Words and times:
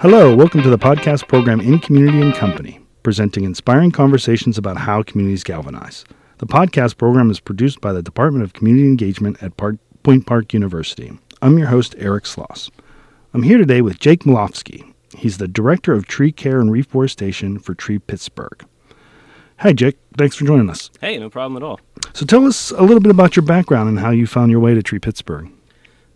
Hello, 0.00 0.36
welcome 0.36 0.62
to 0.62 0.68
the 0.68 0.76
podcast 0.76 1.26
program 1.26 1.58
In 1.58 1.78
Community 1.78 2.20
and 2.20 2.34
Company, 2.34 2.80
presenting 3.02 3.44
inspiring 3.44 3.90
conversations 3.90 4.58
about 4.58 4.76
how 4.76 5.02
communities 5.02 5.42
galvanize. 5.42 6.04
The 6.36 6.46
podcast 6.46 6.98
program 6.98 7.30
is 7.30 7.40
produced 7.40 7.80
by 7.80 7.94
the 7.94 8.02
Department 8.02 8.44
of 8.44 8.52
Community 8.52 8.86
Engagement 8.86 9.42
at 9.42 9.56
Park, 9.56 9.76
Point 10.02 10.26
Park 10.26 10.52
University. 10.52 11.18
I'm 11.40 11.56
your 11.56 11.68
host, 11.68 11.94
Eric 11.96 12.24
Sloss. 12.24 12.70
I'm 13.32 13.42
here 13.42 13.56
today 13.56 13.80
with 13.80 13.98
Jake 13.98 14.24
Milofsky. 14.24 14.92
He's 15.16 15.38
the 15.38 15.48
Director 15.48 15.94
of 15.94 16.06
Tree 16.06 16.30
Care 16.30 16.60
and 16.60 16.70
Reforestation 16.70 17.58
for 17.58 17.74
Tree 17.74 17.98
Pittsburgh. 17.98 18.66
Hi, 19.60 19.72
Jake. 19.72 19.96
Thanks 20.18 20.36
for 20.36 20.44
joining 20.44 20.68
us. 20.68 20.90
Hey, 21.00 21.16
no 21.16 21.30
problem 21.30 21.56
at 21.56 21.66
all. 21.66 21.80
So 22.12 22.26
tell 22.26 22.44
us 22.44 22.70
a 22.72 22.82
little 22.82 23.00
bit 23.00 23.10
about 23.10 23.34
your 23.34 23.46
background 23.46 23.88
and 23.88 23.98
how 23.98 24.10
you 24.10 24.26
found 24.26 24.50
your 24.50 24.60
way 24.60 24.74
to 24.74 24.82
Tree 24.82 24.98
Pittsburgh. 24.98 25.50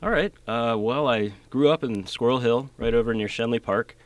All 0.03 0.09
right. 0.09 0.33
Uh, 0.49 0.77
well, 0.79 1.07
I 1.07 1.33
grew 1.51 1.69
up 1.69 1.85
in 1.85 2.07
Squirrel 2.07 2.39
Hill, 2.39 2.71
right 2.79 2.95
over 2.95 3.13
near 3.13 3.27
Schenley 3.27 3.63
Park. 3.63 3.97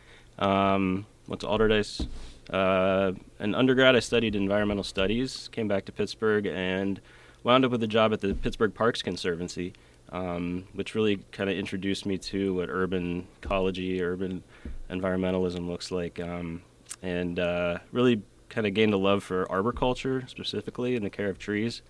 Um, 0.41 1.07
went 1.29 1.43
to 1.43 1.47
Allderdice. 1.47 2.09
Uh, 2.51 3.12
undergrad, 3.39 3.95
I 3.95 4.01
studied 4.01 4.35
environmental 4.35 4.83
studies. 4.83 5.49
Came 5.52 5.69
back 5.69 5.85
to 5.85 5.93
Pittsburgh 5.93 6.47
and 6.47 7.01
wound 7.45 7.65
up 7.65 7.71
with 7.71 7.80
a 7.85 7.87
job 7.87 8.12
at 8.12 8.21
the 8.21 8.35
Pittsburgh 8.35 8.75
Parks 8.75 9.02
Conservancy, 9.02 9.73
um, 10.11 10.65
which 10.73 10.97
really 10.97 11.21
kind 11.30 11.49
of 11.49 11.57
introduced 11.57 12.07
me 12.07 12.19
to 12.19 12.55
what 12.55 12.71
urban 12.71 13.29
ecology, 13.41 14.02
urban 14.02 14.43
environmentalism 14.91 15.69
looks 15.69 15.93
like, 15.93 16.19
um, 16.19 16.61
and 17.02 17.38
uh, 17.38 17.79
really 17.93 18.21
kind 18.49 18.66
of 18.66 18.74
gained 18.74 18.95
a 18.95 18.99
love 18.99 19.23
for 19.23 19.49
arboriculture 19.49 20.24
specifically 20.27 20.96
and 20.96 21.07
the 21.07 21.11
care 21.11 21.29
of 21.29 21.38
trees. 21.38 21.83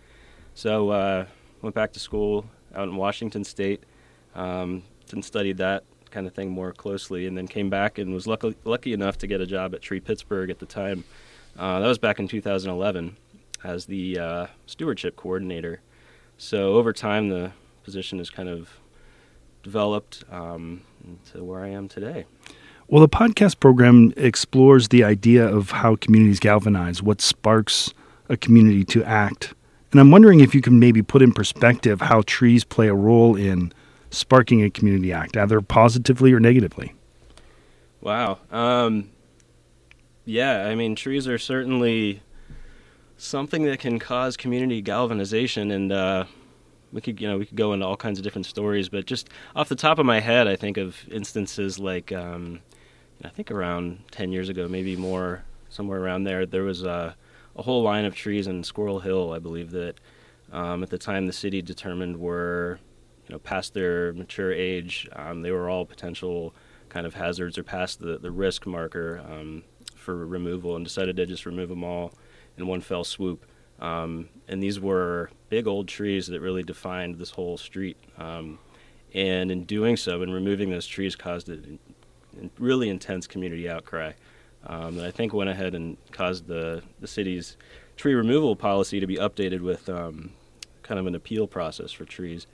So 0.53 0.91
uh, 0.91 1.25
went 1.63 1.75
back 1.75 1.95
to 1.95 2.01
school 2.01 2.45
out 2.75 2.87
in 2.87 2.97
Washington 2.97 3.45
State 3.45 3.83
um, 4.35 4.83
and 5.13 5.25
studied 5.25 5.59
that 5.59 5.85
kind 6.11 6.27
of 6.27 6.35
thing 6.35 6.51
more 6.51 6.73
closely, 6.73 7.27
and 7.27 7.37
then 7.37 7.49
came 7.49 7.71
back 7.71 7.99
and 7.99 8.15
was 8.15 8.27
lucky, 8.27 8.55
lucky 8.65 8.93
enough 8.93 9.19
to 9.19 9.27
get 9.27 9.41
a 9.41 9.47
job 9.47 9.75
at 9.75 9.83
Tree 9.83 10.01
Pittsburgh 10.01 10.51
at 10.51 10.59
the 10.59 10.67
time. 10.67 11.05
Uh, 11.59 11.81
that 11.81 11.87
was 11.87 11.99
back 11.99 12.19
in 12.19 12.29
2011 12.29 13.17
as 13.63 13.87
the 13.87 14.19
uh, 14.19 14.47
stewardship 14.67 15.17
coordinator. 15.17 15.81
So 16.37 16.75
over 16.75 16.93
time, 16.93 17.29
the 17.29 17.53
position 17.83 18.19
has 18.19 18.31
kind 18.31 18.49
of 18.49 18.69
developed 19.63 20.25
um, 20.31 20.83
to 21.33 21.43
where 21.43 21.61
I 21.61 21.69
am 21.69 21.89
today. 21.89 22.27
Well, 22.89 23.01
the 23.01 23.09
podcast 23.09 23.61
program 23.61 24.13
explores 24.17 24.89
the 24.89 25.05
idea 25.05 25.47
of 25.47 25.71
how 25.71 25.97
communities 25.97 26.39
galvanize, 26.39 27.03
what 27.03 27.21
sparks 27.21 27.95
a 28.29 28.37
community 28.37 28.85
to 28.85 29.03
act. 29.05 29.55
And 29.91 30.01
I'm 30.01 30.11
wondering 30.11 30.41
if 30.41 30.55
you 30.55 30.61
can 30.61 30.79
maybe 30.79 31.03
put 31.03 31.23
in 31.23 31.33
perspective 31.33 32.03
how 32.03 32.23
trees 32.27 32.63
play 32.63 32.89
a 32.89 32.95
role 32.95 33.37
in 33.37 33.73
sparking 34.15 34.63
a 34.63 34.71
community 34.71 35.13
act, 35.13 35.37
either 35.37 35.61
positively 35.61 36.33
or 36.33 36.41
negatively. 36.41 36.95
Wow. 38.01 38.39
Um, 38.51 39.11
yeah, 40.25 40.67
I 40.67 40.75
mean, 40.75 40.95
trees 40.95 41.29
are 41.29 41.39
certainly 41.39 42.21
something 43.17 43.65
that 43.65 43.79
can 43.79 43.99
cause 43.99 44.37
community 44.37 44.81
galvanization, 44.83 45.71
and 45.71 45.93
uh, 45.93 46.25
we 46.93 47.01
could, 47.01 47.21
you 47.21 47.29
know, 47.29 47.39
we 47.39 47.47
could 47.47 47.57
go 47.57 47.73
into 47.73 47.87
all 47.87 47.97
kinds 47.97 48.19
of 48.19 48.25
different 48.25 48.47
stories. 48.47 48.89
But 48.89 49.07
just 49.07 49.29
off 49.55 49.69
the 49.69 49.77
top 49.77 49.99
of 49.99 50.07
my 50.07 50.21
head, 50.21 50.49
I 50.49 50.57
think 50.57 50.77
of 50.77 50.97
instances 51.11 51.79
like, 51.79 52.13
um, 52.13 52.61
I 53.25 53.29
think 53.29 53.51
around 53.51 54.01
ten 54.11 54.33
years 54.33 54.49
ago, 54.49 54.69
maybe 54.69 54.97
more, 54.97 55.45
somewhere 55.69 56.01
around 56.01 56.25
there, 56.25 56.47
there 56.47 56.65
was 56.65 56.85
a, 56.85 57.17
a 57.57 57.63
whole 57.63 57.83
line 57.83 58.05
of 58.05 58.15
trees 58.15 58.47
in 58.47 58.65
Squirrel 58.65 59.01
Hill, 59.01 59.33
I 59.33 59.39
believe 59.39 59.71
that. 59.73 59.97
Um, 60.53 60.85
at 60.85 60.91
the 60.91 60.99
time, 60.99 61.27
the 61.27 61.33
city 61.33 61.63
determined 61.63 62.21
were 62.21 62.79
you 63.29 63.33
know, 63.33 63.39
past 63.39 63.75
their 63.75 64.13
mature 64.13 64.53
age, 64.53 65.09
um, 65.15 65.43
they 65.43 65.51
were 65.51 65.69
all 65.69 65.85
potential 65.85 66.55
kind 66.89 67.07
of 67.07 67.15
hazards 67.15 67.59
or 67.59 67.65
past 67.65 68.01
the, 68.01 68.19
the 68.19 68.31
risk 68.31 68.67
marker 68.67 69.23
um, 69.29 69.63
for 69.97 70.27
removal 70.27 70.77
and 70.77 70.85
decided 70.85 71.17
to 71.17 71.27
just 71.27 71.47
remove 71.47 71.69
them 71.69 71.83
all 71.83 72.13
in 72.57 72.67
one 72.67 72.81
fell 72.81 73.05
swoop. 73.05 73.47
Um, 73.81 74.29
and 74.47 74.63
these 74.63 74.79
were 74.79 75.31
big 75.49 75.67
old 75.67 75.89
trees 75.89 76.27
that 76.29 76.41
really 76.41 76.63
defined 76.63 77.17
this 77.17 77.31
whole 77.31 77.57
street. 77.57 77.97
Um, 78.19 78.59
and 79.13 79.51
in 79.51 79.65
doing 79.65 79.97
so, 79.97 80.23
in 80.23 80.31
removing 80.31 80.71
those 80.71 80.87
trees, 80.87 81.17
caused 81.17 81.49
a, 81.49 81.55
a 82.41 82.51
really 82.59 82.89
intense 82.89 83.27
community 83.27 83.69
outcry. 83.69 84.13
Um, 84.67 84.97
that 84.97 85.05
I 85.05 85.11
think 85.11 85.35
went 85.35 85.51
ahead 85.51 85.75
and 85.75 85.97
caused 86.11 86.47
the, 86.47 86.83
the 87.01 87.07
city's 87.07 87.57
tree 87.97 88.15
removal 88.15 88.57
policy 88.57 88.99
to 88.99 89.07
be 89.07 89.17
updated 89.17 89.61
with 89.61 89.89
um, 89.89 90.33
kind 90.83 90.99
of 90.99 91.07
an 91.07 91.15
appeal 91.15 91.47
process 91.47 91.93
for 91.93 92.05
trees. 92.05 92.47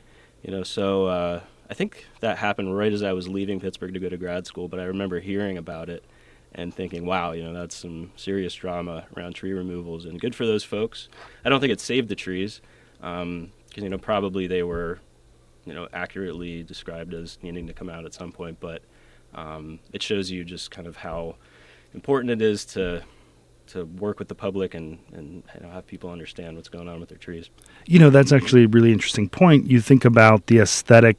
You 0.42 0.50
know, 0.50 0.62
so 0.62 1.06
uh, 1.06 1.40
I 1.68 1.74
think 1.74 2.06
that 2.20 2.38
happened 2.38 2.76
right 2.76 2.92
as 2.92 3.02
I 3.02 3.12
was 3.12 3.28
leaving 3.28 3.60
Pittsburgh 3.60 3.94
to 3.94 4.00
go 4.00 4.08
to 4.08 4.16
grad 4.16 4.46
school. 4.46 4.68
But 4.68 4.80
I 4.80 4.84
remember 4.84 5.20
hearing 5.20 5.58
about 5.58 5.88
it 5.88 6.04
and 6.52 6.74
thinking, 6.74 7.06
wow, 7.06 7.32
you 7.32 7.44
know, 7.44 7.52
that's 7.52 7.76
some 7.76 8.10
serious 8.16 8.54
drama 8.54 9.06
around 9.16 9.34
tree 9.34 9.52
removals, 9.52 10.04
and 10.04 10.20
good 10.20 10.34
for 10.34 10.46
those 10.46 10.64
folks. 10.64 11.08
I 11.44 11.48
don't 11.48 11.60
think 11.60 11.72
it 11.72 11.80
saved 11.80 12.08
the 12.08 12.16
trees, 12.16 12.60
because 12.96 13.22
um, 13.22 13.52
you 13.76 13.88
know 13.88 13.98
probably 13.98 14.46
they 14.46 14.62
were, 14.62 14.98
you 15.64 15.74
know, 15.74 15.88
accurately 15.92 16.62
described 16.62 17.14
as 17.14 17.38
needing 17.42 17.66
to 17.66 17.72
come 17.72 17.88
out 17.88 18.04
at 18.04 18.14
some 18.14 18.32
point. 18.32 18.58
But 18.58 18.82
um, 19.34 19.78
it 19.92 20.02
shows 20.02 20.30
you 20.30 20.44
just 20.44 20.70
kind 20.70 20.88
of 20.88 20.96
how 20.96 21.36
important 21.94 22.30
it 22.30 22.42
is 22.42 22.64
to 22.64 23.04
to 23.70 23.84
work 23.84 24.18
with 24.18 24.28
the 24.28 24.34
public 24.34 24.74
and, 24.74 24.98
and 25.12 25.42
you 25.54 25.60
know, 25.60 25.70
have 25.70 25.86
people 25.86 26.10
understand 26.10 26.56
what's 26.56 26.68
going 26.68 26.88
on 26.88 27.00
with 27.00 27.08
their 27.08 27.18
trees. 27.18 27.50
You 27.86 27.98
know, 27.98 28.10
that's 28.10 28.32
actually 28.32 28.64
a 28.64 28.68
really 28.68 28.92
interesting 28.92 29.28
point. 29.28 29.66
You 29.66 29.80
think 29.80 30.04
about 30.04 30.46
the 30.46 30.58
aesthetic 30.58 31.16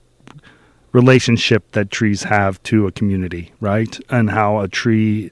relationship 0.91 1.71
that 1.71 1.89
trees 1.89 2.23
have 2.23 2.61
to 2.63 2.87
a 2.87 2.91
community, 2.91 3.53
right? 3.61 3.97
And 4.09 4.29
how 4.29 4.59
a 4.59 4.67
tree 4.67 5.31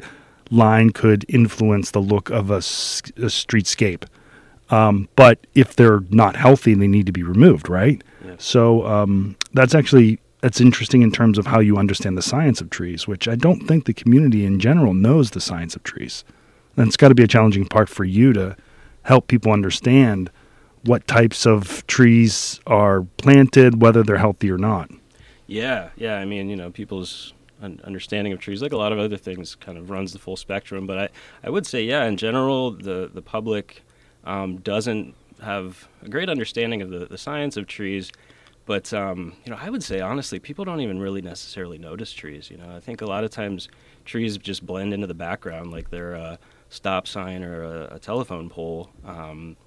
line 0.50 0.92
could 0.92 1.26
influence 1.28 1.92
the 1.92 2.00
look 2.00 2.30
of 2.30 2.50
a, 2.50 2.58
a 2.58 3.30
streetscape. 3.30 4.06
Um, 4.70 5.10
but 5.16 5.46
if 5.56 5.76
they're 5.76 6.02
not 6.10 6.36
healthy, 6.36 6.74
they 6.74 6.88
need 6.88 7.06
to 7.08 7.12
be 7.12 7.24
removed, 7.24 7.70
right? 7.70 8.02
Yeah. 8.24 8.36
So 8.38 8.86
um, 8.86 9.36
that's 9.54 9.76
actually 9.76 10.20
that's 10.42 10.62
interesting 10.62 11.02
in 11.02 11.12
terms 11.12 11.38
of 11.38 11.48
how 11.48 11.60
you 11.60 11.78
understand 11.78 12.18
the 12.18 12.22
science 12.22 12.62
of 12.62 12.70
trees, 12.70 13.08
which 13.08 13.28
I 13.28 13.36
don't 13.36 13.68
think 13.68 13.86
the 13.86 13.94
community 13.94 14.46
in 14.46 14.60
general 14.60 14.94
knows 14.94 15.32
the 15.32 15.42
science 15.42 15.76
of 15.76 15.84
trees. 15.84 16.24
And 16.80 16.88
it's 16.88 16.96
got 16.96 17.10
to 17.10 17.16
be 17.16 17.24
a 17.24 17.28
challenging 17.28 17.66
part 17.66 17.90
for 17.90 18.06
you 18.06 18.32
to 18.32 18.56
help 19.04 19.28
people 19.28 19.52
understand 19.52 20.32
what 20.86 21.06
types 21.08 21.46
of 21.46 21.86
trees 21.88 22.62
are 22.66 23.02
planted, 23.18 23.82
whether 23.82 24.02
they're 24.02 24.18
healthy 24.18 24.50
or 24.50 24.58
not. 24.58 24.90
Yeah, 25.46 25.90
yeah. 25.98 26.16
I 26.16 26.24
mean, 26.24 26.50
you 26.50 26.56
know, 26.56 26.72
people's 26.72 27.34
understanding 27.62 28.32
of 28.32 28.40
trees, 28.40 28.62
like 28.62 28.72
a 28.72 28.78
lot 28.78 28.94
of 28.94 29.00
other 29.00 29.18
things, 29.18 29.56
kind 29.56 29.78
of 29.78 29.90
runs 29.90 30.14
the 30.14 30.20
full 30.20 30.38
spectrum. 30.38 30.88
But 30.88 30.98
I, 30.98 31.10
I 31.44 31.50
would 31.50 31.66
say, 31.66 31.84
yeah, 31.84 32.06
in 32.06 32.16
general, 32.16 32.72
the 32.72 33.12
the 33.14 33.22
public 33.22 33.84
um, 34.24 34.58
doesn't 34.58 35.16
have 35.44 35.90
a 36.02 36.08
great 36.08 36.30
understanding 36.30 36.82
of 36.82 36.92
the, 36.92 37.06
the 37.08 37.18
science 37.18 37.58
of 37.58 37.68
trees. 37.68 38.10
But 38.66 38.94
um, 38.94 39.34
you 39.44 39.52
know, 39.52 39.58
I 39.60 39.70
would 39.70 39.84
say 39.84 40.00
honestly, 40.00 40.40
people 40.40 40.64
don't 40.64 40.80
even 40.80 41.00
really 41.00 41.22
necessarily 41.22 41.78
notice 41.78 42.14
trees. 42.14 42.50
You 42.50 42.56
know, 42.56 42.74
I 42.74 42.80
think 42.80 43.02
a 43.02 43.06
lot 43.06 43.26
of 43.26 43.32
times 43.32 43.68
trees 44.06 44.38
just 44.38 44.66
blend 44.66 44.94
into 44.94 45.08
the 45.08 45.14
background, 45.14 45.72
like 45.72 45.90
they're 45.90 46.16
uh, 46.16 46.38
stop 46.70 47.08
sign 47.08 47.44
or 47.44 47.64
a, 47.64 47.96
a 47.96 48.00
telephone 48.00 48.50
pole, 48.50 48.90
um, 49.06 49.58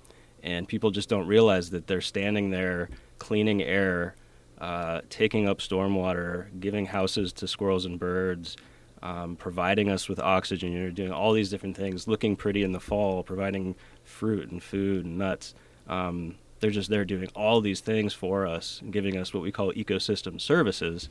and 0.42 0.66
people 0.66 0.90
just 0.90 1.08
don't 1.08 1.26
realize 1.26 1.70
that 1.70 1.86
they're 1.86 2.00
standing 2.00 2.50
there 2.50 2.88
cleaning 3.18 3.62
air, 3.62 4.16
uh, 4.58 5.00
taking 5.08 5.48
up 5.48 5.58
stormwater, 5.58 6.46
giving 6.60 6.86
houses 6.86 7.32
to 7.32 7.46
squirrels 7.46 7.84
and 7.84 7.98
birds, 7.98 8.56
um, 9.02 9.36
providing 9.36 9.90
us 9.90 10.08
with 10.08 10.18
oxygen. 10.18 10.72
You're 10.72 10.90
doing 10.90 11.12
all 11.12 11.32
these 11.32 11.50
different 11.50 11.76
things, 11.76 12.08
looking 12.08 12.36
pretty 12.36 12.62
in 12.62 12.72
the 12.72 12.80
fall, 12.80 13.22
providing 13.22 13.74
fruit 14.04 14.50
and 14.50 14.62
food 14.62 15.04
and 15.04 15.18
nuts. 15.18 15.54
Um, 15.88 16.36
they're 16.62 16.70
just 16.70 16.90
there 16.90 17.04
doing 17.04 17.28
all 17.34 17.60
these 17.60 17.80
things 17.80 18.14
for 18.14 18.46
us 18.46 18.80
giving 18.90 19.18
us 19.18 19.34
what 19.34 19.42
we 19.42 19.50
call 19.50 19.72
ecosystem 19.72 20.40
services 20.40 21.10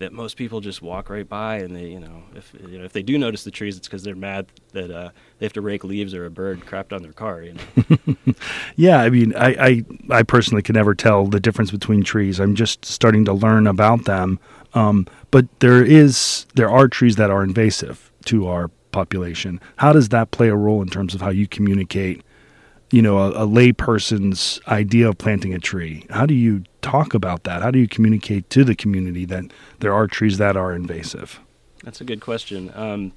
that 0.00 0.12
most 0.12 0.36
people 0.36 0.60
just 0.60 0.82
walk 0.82 1.08
right 1.08 1.28
by 1.28 1.56
and 1.58 1.74
they 1.76 1.86
you 1.86 2.00
know 2.00 2.22
if 2.34 2.52
you 2.68 2.78
know 2.78 2.84
if 2.84 2.92
they 2.92 3.02
do 3.02 3.16
notice 3.16 3.44
the 3.44 3.50
trees 3.50 3.76
it's 3.76 3.86
because 3.86 4.02
they're 4.02 4.14
mad 4.16 4.46
that 4.72 4.90
uh, 4.90 5.10
they 5.38 5.46
have 5.46 5.52
to 5.52 5.60
rake 5.60 5.84
leaves 5.84 6.14
or 6.14 6.26
a 6.26 6.30
bird 6.30 6.60
crapped 6.60 6.92
on 6.92 7.02
their 7.02 7.12
car 7.12 7.42
you 7.42 7.54
know? 7.54 8.34
Yeah 8.76 9.00
i 9.00 9.10
mean 9.10 9.34
I, 9.36 9.48
I 9.48 9.84
i 10.10 10.22
personally 10.22 10.62
can 10.62 10.74
never 10.74 10.94
tell 10.94 11.26
the 11.26 11.40
difference 11.40 11.70
between 11.70 12.02
trees. 12.02 12.40
I'm 12.40 12.54
just 12.54 12.84
starting 12.84 13.24
to 13.26 13.32
learn 13.32 13.66
about 13.66 14.04
them. 14.04 14.38
Um, 14.74 15.06
but 15.30 15.46
there 15.60 15.84
is 15.84 16.46
there 16.54 16.70
are 16.70 16.88
trees 16.88 17.16
that 17.16 17.30
are 17.30 17.42
invasive 17.42 18.10
to 18.26 18.46
our 18.46 18.68
population. 18.92 19.60
How 19.76 19.92
does 19.92 20.08
that 20.10 20.30
play 20.30 20.48
a 20.48 20.56
role 20.56 20.82
in 20.82 20.88
terms 20.88 21.14
of 21.14 21.20
how 21.20 21.30
you 21.30 21.46
communicate 21.46 22.22
you 22.90 23.02
know 23.02 23.18
a, 23.18 23.30
a 23.44 23.46
layperson's 23.46 24.60
idea 24.68 25.08
of 25.08 25.18
planting 25.18 25.54
a 25.54 25.58
tree? 25.58 26.06
How 26.10 26.26
do 26.26 26.34
you 26.34 26.64
talk 26.82 27.14
about 27.14 27.44
that? 27.44 27.62
How 27.62 27.70
do 27.70 27.78
you 27.78 27.88
communicate 27.88 28.50
to 28.50 28.64
the 28.64 28.74
community 28.74 29.24
that 29.26 29.44
there 29.80 29.92
are 29.94 30.06
trees 30.06 30.38
that 30.38 30.56
are 30.56 30.72
invasive? 30.74 31.40
That's 31.84 32.00
a 32.00 32.04
good 32.04 32.20
question. 32.20 32.70
Um, 32.74 33.12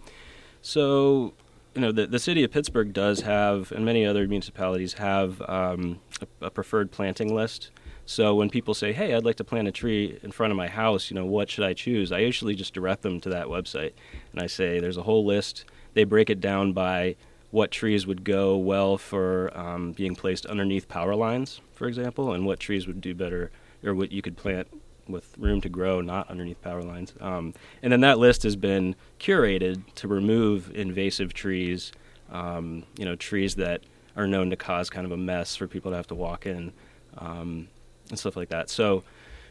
so 0.61 1.33
you 1.75 1.81
know 1.81 1.91
the, 1.91 2.07
the 2.07 2.19
city 2.19 2.43
of 2.43 2.51
pittsburgh 2.51 2.93
does 2.93 3.21
have 3.21 3.71
and 3.71 3.83
many 3.83 4.05
other 4.05 4.27
municipalities 4.27 4.93
have 4.93 5.41
um, 5.41 5.99
a, 6.21 6.45
a, 6.45 6.49
preferred 6.49 6.91
planting 6.91 7.33
list. 7.33 7.71
So 8.05 8.35
when 8.35 8.49
people 8.49 8.73
say, 8.73 8.93
"Hey, 8.93 9.13
I'd 9.13 9.25
like 9.25 9.37
to 9.37 9.43
plant 9.43 9.67
a 9.67 9.71
tree 9.71 10.19
in 10.23 10.31
front 10.31 10.51
of 10.51 10.57
my 10.57 10.67
house," 10.67 11.09
you 11.09 11.15
know, 11.15 11.25
what 11.25 11.49
should 11.49 11.63
I 11.63 11.73
choose? 11.73 12.11
I 12.11 12.19
usually 12.19 12.55
just 12.55 12.73
direct 12.73 13.01
them 13.01 13.19
to 13.21 13.29
that 13.29 13.47
website, 13.47 13.93
and 14.31 14.41
I 14.41 14.47
say, 14.47 14.79
"There's 14.79 14.97
a 14.97 15.03
whole 15.03 15.25
list." 15.25 15.65
They 15.93 16.03
break 16.03 16.29
it 16.29 16.41
down 16.41 16.73
by 16.73 17.15
what 17.53 17.69
trees 17.69 18.07
would 18.07 18.23
go 18.23 18.57
well 18.57 18.97
for 18.97 19.55
um, 19.55 19.91
being 19.91 20.15
placed 20.15 20.43
underneath 20.47 20.87
power 20.87 21.13
lines, 21.13 21.61
for 21.75 21.87
example, 21.87 22.33
and 22.33 22.47
what 22.47 22.59
trees 22.59 22.87
would 22.87 22.99
do 22.99 23.13
better, 23.13 23.51
or 23.83 23.93
what 23.93 24.11
you 24.11 24.23
could 24.23 24.35
plant 24.35 24.67
with 25.07 25.37
room 25.37 25.61
to 25.61 25.69
grow, 25.69 26.01
not 26.01 26.27
underneath 26.31 26.59
power 26.63 26.81
lines. 26.81 27.13
Um, 27.21 27.53
and 27.83 27.93
then 27.93 28.01
that 28.01 28.17
list 28.17 28.41
has 28.41 28.55
been 28.55 28.95
curated 29.19 29.83
to 29.93 30.07
remove 30.07 30.71
invasive 30.73 31.31
trees, 31.31 31.91
um, 32.31 32.85
you 32.97 33.05
know, 33.05 33.15
trees 33.15 33.53
that 33.53 33.81
are 34.17 34.25
known 34.25 34.49
to 34.49 34.55
cause 34.55 34.89
kind 34.89 35.05
of 35.05 35.11
a 35.11 35.17
mess 35.17 35.55
for 35.55 35.67
people 35.67 35.91
to 35.91 35.97
have 35.97 36.07
to 36.07 36.15
walk 36.15 36.47
in, 36.47 36.73
um, 37.19 37.67
and 38.09 38.17
stuff 38.17 38.35
like 38.35 38.49
that. 38.49 38.71
So, 38.71 39.03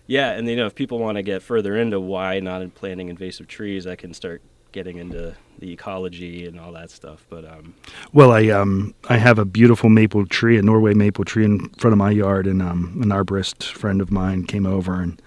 yeah, 0.08 0.32
and 0.32 0.48
you 0.48 0.56
know, 0.56 0.66
if 0.66 0.74
people 0.74 0.98
want 0.98 1.18
to 1.18 1.22
get 1.22 1.40
further 1.40 1.76
into 1.76 2.00
why 2.00 2.40
not 2.40 2.74
planting 2.74 3.10
invasive 3.10 3.46
trees, 3.46 3.86
I 3.86 3.94
can 3.94 4.12
start 4.12 4.42
getting 4.72 4.98
into 4.98 5.34
the 5.58 5.72
ecology 5.72 6.46
and 6.46 6.58
all 6.58 6.72
that 6.72 6.90
stuff. 6.90 7.24
But 7.30 7.44
um, 7.44 7.74
well, 8.12 8.32
I 8.32 8.48
um 8.48 8.94
I 9.08 9.18
have 9.18 9.38
a 9.38 9.44
beautiful 9.44 9.90
maple 9.90 10.26
tree, 10.26 10.58
a 10.58 10.62
Norway 10.62 10.94
maple 10.94 11.24
tree 11.24 11.44
in 11.44 11.68
front 11.70 11.92
of 11.92 11.98
my 11.98 12.10
yard, 12.10 12.46
and 12.46 12.60
um, 12.62 12.98
an 13.02 13.10
arborist 13.10 13.64
friend 13.64 14.00
of 14.00 14.10
mine 14.10 14.44
came 14.44 14.66
over 14.66 15.00
and 15.00 15.20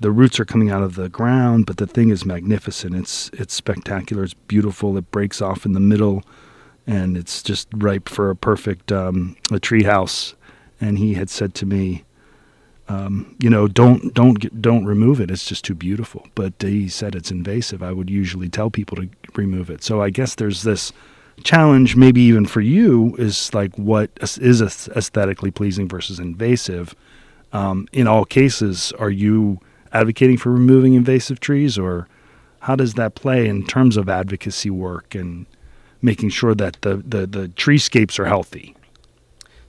the 0.00 0.10
roots 0.10 0.38
are 0.38 0.44
coming 0.44 0.70
out 0.70 0.82
of 0.82 0.94
the 0.94 1.08
ground, 1.08 1.66
but 1.66 1.78
the 1.78 1.86
thing 1.86 2.10
is 2.10 2.24
magnificent. 2.24 2.94
It's 2.94 3.30
it's 3.32 3.54
spectacular. 3.54 4.24
It's 4.24 4.34
beautiful. 4.34 4.96
It 4.96 5.10
breaks 5.10 5.42
off 5.42 5.66
in 5.66 5.72
the 5.72 5.80
middle, 5.80 6.22
and 6.86 7.16
it's 7.16 7.42
just 7.42 7.68
ripe 7.74 8.08
for 8.08 8.30
a 8.30 8.36
perfect 8.36 8.92
um, 8.92 9.36
a 9.50 9.58
tree 9.58 9.84
house. 9.84 10.34
And 10.80 10.98
he 10.98 11.14
had 11.14 11.28
said 11.28 11.54
to 11.54 11.66
me, 11.66 12.04
um, 12.88 13.36
you 13.38 13.50
know, 13.50 13.68
don't 13.68 14.14
don't 14.14 14.60
don't 14.62 14.84
remove 14.86 15.20
it. 15.20 15.30
It's 15.30 15.46
just 15.46 15.64
too 15.64 15.74
beautiful. 15.74 16.26
But 16.34 16.54
he 16.60 16.88
said 16.88 17.14
it's 17.14 17.30
invasive. 17.30 17.82
I 17.82 17.92
would 17.92 18.08
usually 18.08 18.48
tell 18.48 18.70
people 18.70 18.96
to 18.96 19.08
remove 19.34 19.70
it. 19.70 19.82
So 19.82 20.00
I 20.02 20.10
guess 20.10 20.34
there's 20.34 20.62
this 20.62 20.92
challenge, 21.44 21.96
maybe 21.96 22.20
even 22.22 22.46
for 22.46 22.60
you, 22.60 23.14
is 23.18 23.52
like 23.52 23.76
what 23.76 24.10
is 24.20 24.62
aesthetically 24.62 25.50
pleasing 25.50 25.88
versus 25.88 26.18
invasive. 26.18 26.94
Um, 27.52 27.88
in 27.92 28.06
all 28.06 28.24
cases, 28.24 28.92
are 28.98 29.10
you 29.10 29.60
advocating 29.92 30.36
for 30.36 30.50
removing 30.50 30.94
invasive 30.94 31.40
trees, 31.40 31.78
or 31.78 32.08
how 32.60 32.76
does 32.76 32.94
that 32.94 33.14
play 33.14 33.48
in 33.48 33.66
terms 33.66 33.96
of 33.96 34.08
advocacy 34.08 34.70
work 34.70 35.14
and 35.14 35.46
making 36.00 36.30
sure 36.30 36.54
that 36.54 36.78
the 36.80 36.96
the, 36.96 37.26
the 37.26 37.48
treescapes 37.48 38.18
are 38.18 38.26
healthy? 38.26 38.74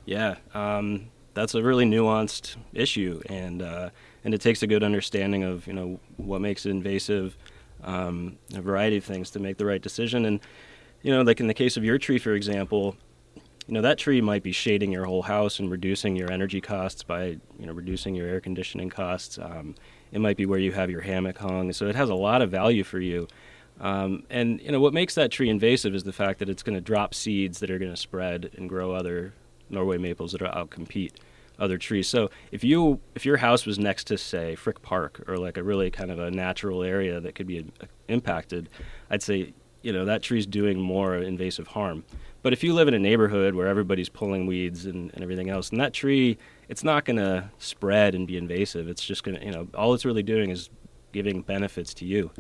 Yeah, 0.05 0.35
um, 0.53 1.09
that's 1.39 1.55
a 1.55 1.63
really 1.63 1.85
nuanced 1.85 2.57
issue, 2.73 3.21
and 3.27 3.61
uh, 3.61 3.89
and 4.25 4.33
it 4.33 4.41
takes 4.41 4.61
a 4.61 4.67
good 4.67 4.83
understanding 4.83 5.43
of 5.43 5.65
you 5.67 5.73
know 5.73 5.99
what 6.17 6.41
makes 6.41 6.65
it 6.65 6.71
invasive, 6.71 7.37
um, 7.83 8.37
a 8.53 8.61
variety 8.61 8.97
of 8.97 9.05
things 9.05 9.31
to 9.31 9.39
make 9.39 9.57
the 9.57 9.65
right 9.65 9.81
decision. 9.81 10.25
And 10.25 10.41
you 11.01 11.13
know, 11.13 11.21
like 11.21 11.39
in 11.39 11.47
the 11.47 11.53
case 11.53 11.77
of 11.77 11.83
your 11.83 11.97
tree, 11.97 12.19
for 12.19 12.33
example, 12.33 12.97
you 13.67 13.73
know 13.73 13.81
that 13.81 13.97
tree 13.97 14.19
might 14.19 14.43
be 14.43 14.51
shading 14.51 14.91
your 14.91 15.05
whole 15.05 15.21
house 15.21 15.59
and 15.59 15.71
reducing 15.71 16.15
your 16.15 16.29
energy 16.29 16.59
costs 16.59 17.03
by 17.03 17.37
you 17.57 17.65
know 17.65 17.71
reducing 17.73 18.15
your 18.15 18.27
air 18.27 18.41
conditioning 18.41 18.89
costs. 18.89 19.39
Um, 19.41 19.75
it 20.11 20.19
might 20.19 20.35
be 20.35 20.45
where 20.45 20.59
you 20.59 20.73
have 20.73 20.89
your 20.89 21.01
hammock 21.01 21.37
hung. 21.37 21.71
So 21.71 21.87
it 21.87 21.95
has 21.95 22.09
a 22.09 22.15
lot 22.15 22.41
of 22.41 22.51
value 22.51 22.83
for 22.83 22.99
you. 22.99 23.27
Um, 23.79 24.23
and 24.29 24.59
you 24.59 24.73
know 24.73 24.81
what 24.81 24.93
makes 24.93 25.15
that 25.15 25.31
tree 25.31 25.49
invasive 25.49 25.95
is 25.95 26.03
the 26.03 26.11
fact 26.11 26.39
that 26.39 26.49
it's 26.49 26.63
going 26.63 26.75
to 26.75 26.81
drop 26.81 27.13
seeds 27.13 27.59
that 27.59 27.71
are 27.71 27.79
going 27.79 27.91
to 27.91 27.97
spread 27.97 28.51
and 28.57 28.67
grow 28.67 28.91
other 28.91 29.33
Norway 29.69 29.97
maples 29.97 30.33
that 30.33 30.41
will 30.41 30.49
outcompete 30.49 31.13
other 31.59 31.77
trees. 31.77 32.07
So 32.07 32.29
if 32.51 32.63
you 32.63 32.99
if 33.15 33.25
your 33.25 33.37
house 33.37 33.65
was 33.65 33.77
next 33.77 34.05
to 34.05 34.17
say 34.17 34.55
Frick 34.55 34.81
Park 34.81 35.23
or 35.27 35.37
like 35.37 35.57
a 35.57 35.63
really 35.63 35.91
kind 35.91 36.11
of 36.11 36.19
a 36.19 36.31
natural 36.31 36.83
area 36.83 37.19
that 37.19 37.35
could 37.35 37.47
be 37.47 37.59
uh, 37.81 37.85
impacted, 38.07 38.69
I'd 39.09 39.23
say 39.23 39.53
you 39.81 39.93
know 39.93 40.05
that 40.05 40.21
tree's 40.23 40.45
doing 40.45 40.79
more 40.79 41.15
invasive 41.15 41.67
harm. 41.67 42.03
But 42.41 42.53
if 42.53 42.63
you 42.63 42.73
live 42.73 42.87
in 42.87 42.93
a 42.93 42.99
neighborhood 42.99 43.53
where 43.53 43.67
everybody's 43.67 44.07
pulling 44.07 44.45
weeds 44.45 44.85
and, 44.85 45.11
and 45.13 45.21
everything 45.21 45.49
else, 45.49 45.71
and 45.71 45.81
that 45.81 45.93
tree 45.93 46.37
it's 46.69 46.83
not 46.83 47.03
going 47.03 47.17
to 47.17 47.49
spread 47.57 48.15
and 48.15 48.27
be 48.27 48.37
invasive. 48.37 48.87
It's 48.87 49.03
just 49.03 49.23
going 49.23 49.37
to, 49.37 49.45
you 49.45 49.51
know, 49.51 49.67
all 49.73 49.95
it's 49.95 50.05
really 50.05 50.23
doing 50.23 50.51
is 50.51 50.69
giving 51.11 51.41
benefits 51.41 51.95
to 51.95 52.05
you. 52.05 52.31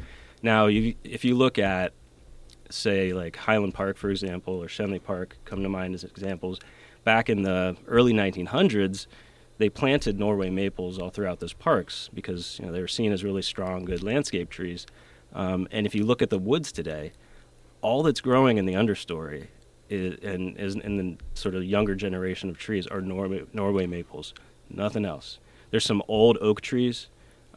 Now, 0.43 0.67
you, 0.67 0.93
if 1.03 1.25
you 1.25 1.35
look 1.35 1.57
at, 1.57 1.93
say, 2.69 3.11
like 3.11 3.35
Highland 3.35 3.73
Park, 3.73 3.97
for 3.97 4.11
example, 4.11 4.53
or 4.61 4.67
Schenley 4.67 5.03
Park, 5.03 5.37
come 5.45 5.63
to 5.63 5.69
mind 5.69 5.95
as 5.95 6.03
examples, 6.03 6.59
back 7.03 7.29
in 7.29 7.43
the 7.43 7.75
early 7.87 8.13
1900s, 8.13 9.07
they 9.57 9.69
planted 9.69 10.17
Norway 10.17 10.49
maples 10.49 10.97
all 10.97 11.09
throughout 11.09 11.39
those 11.39 11.53
parks 11.53 12.09
because 12.13 12.57
you 12.59 12.65
know 12.65 12.71
they 12.71 12.81
were 12.81 12.87
seen 12.87 13.11
as 13.11 13.23
really 13.23 13.41
strong, 13.41 13.85
good 13.85 14.03
landscape 14.03 14.49
trees. 14.49 14.85
Um, 15.33 15.67
and 15.71 15.85
if 15.85 15.93
you 15.93 16.05
look 16.05 16.21
at 16.21 16.29
the 16.29 16.39
woods 16.39 16.71
today, 16.71 17.11
all 17.81 18.01
that's 18.03 18.21
growing 18.21 18.57
in 18.57 18.65
the 18.65 18.73
understory 18.73 19.47
is, 19.89 20.17
and 20.23 20.57
is 20.57 20.75
in 20.75 20.97
the 20.97 21.17
sort 21.33 21.55
of 21.55 21.63
younger 21.63 21.95
generation 21.95 22.49
of 22.49 22.57
trees 22.57 22.87
are 22.87 23.01
Norway, 23.01 23.43
Norway 23.53 23.85
maples, 23.85 24.33
nothing 24.69 25.05
else. 25.05 25.39
There's 25.71 25.85
some 25.85 26.01
old 26.07 26.37
oak 26.41 26.61
trees, 26.61 27.07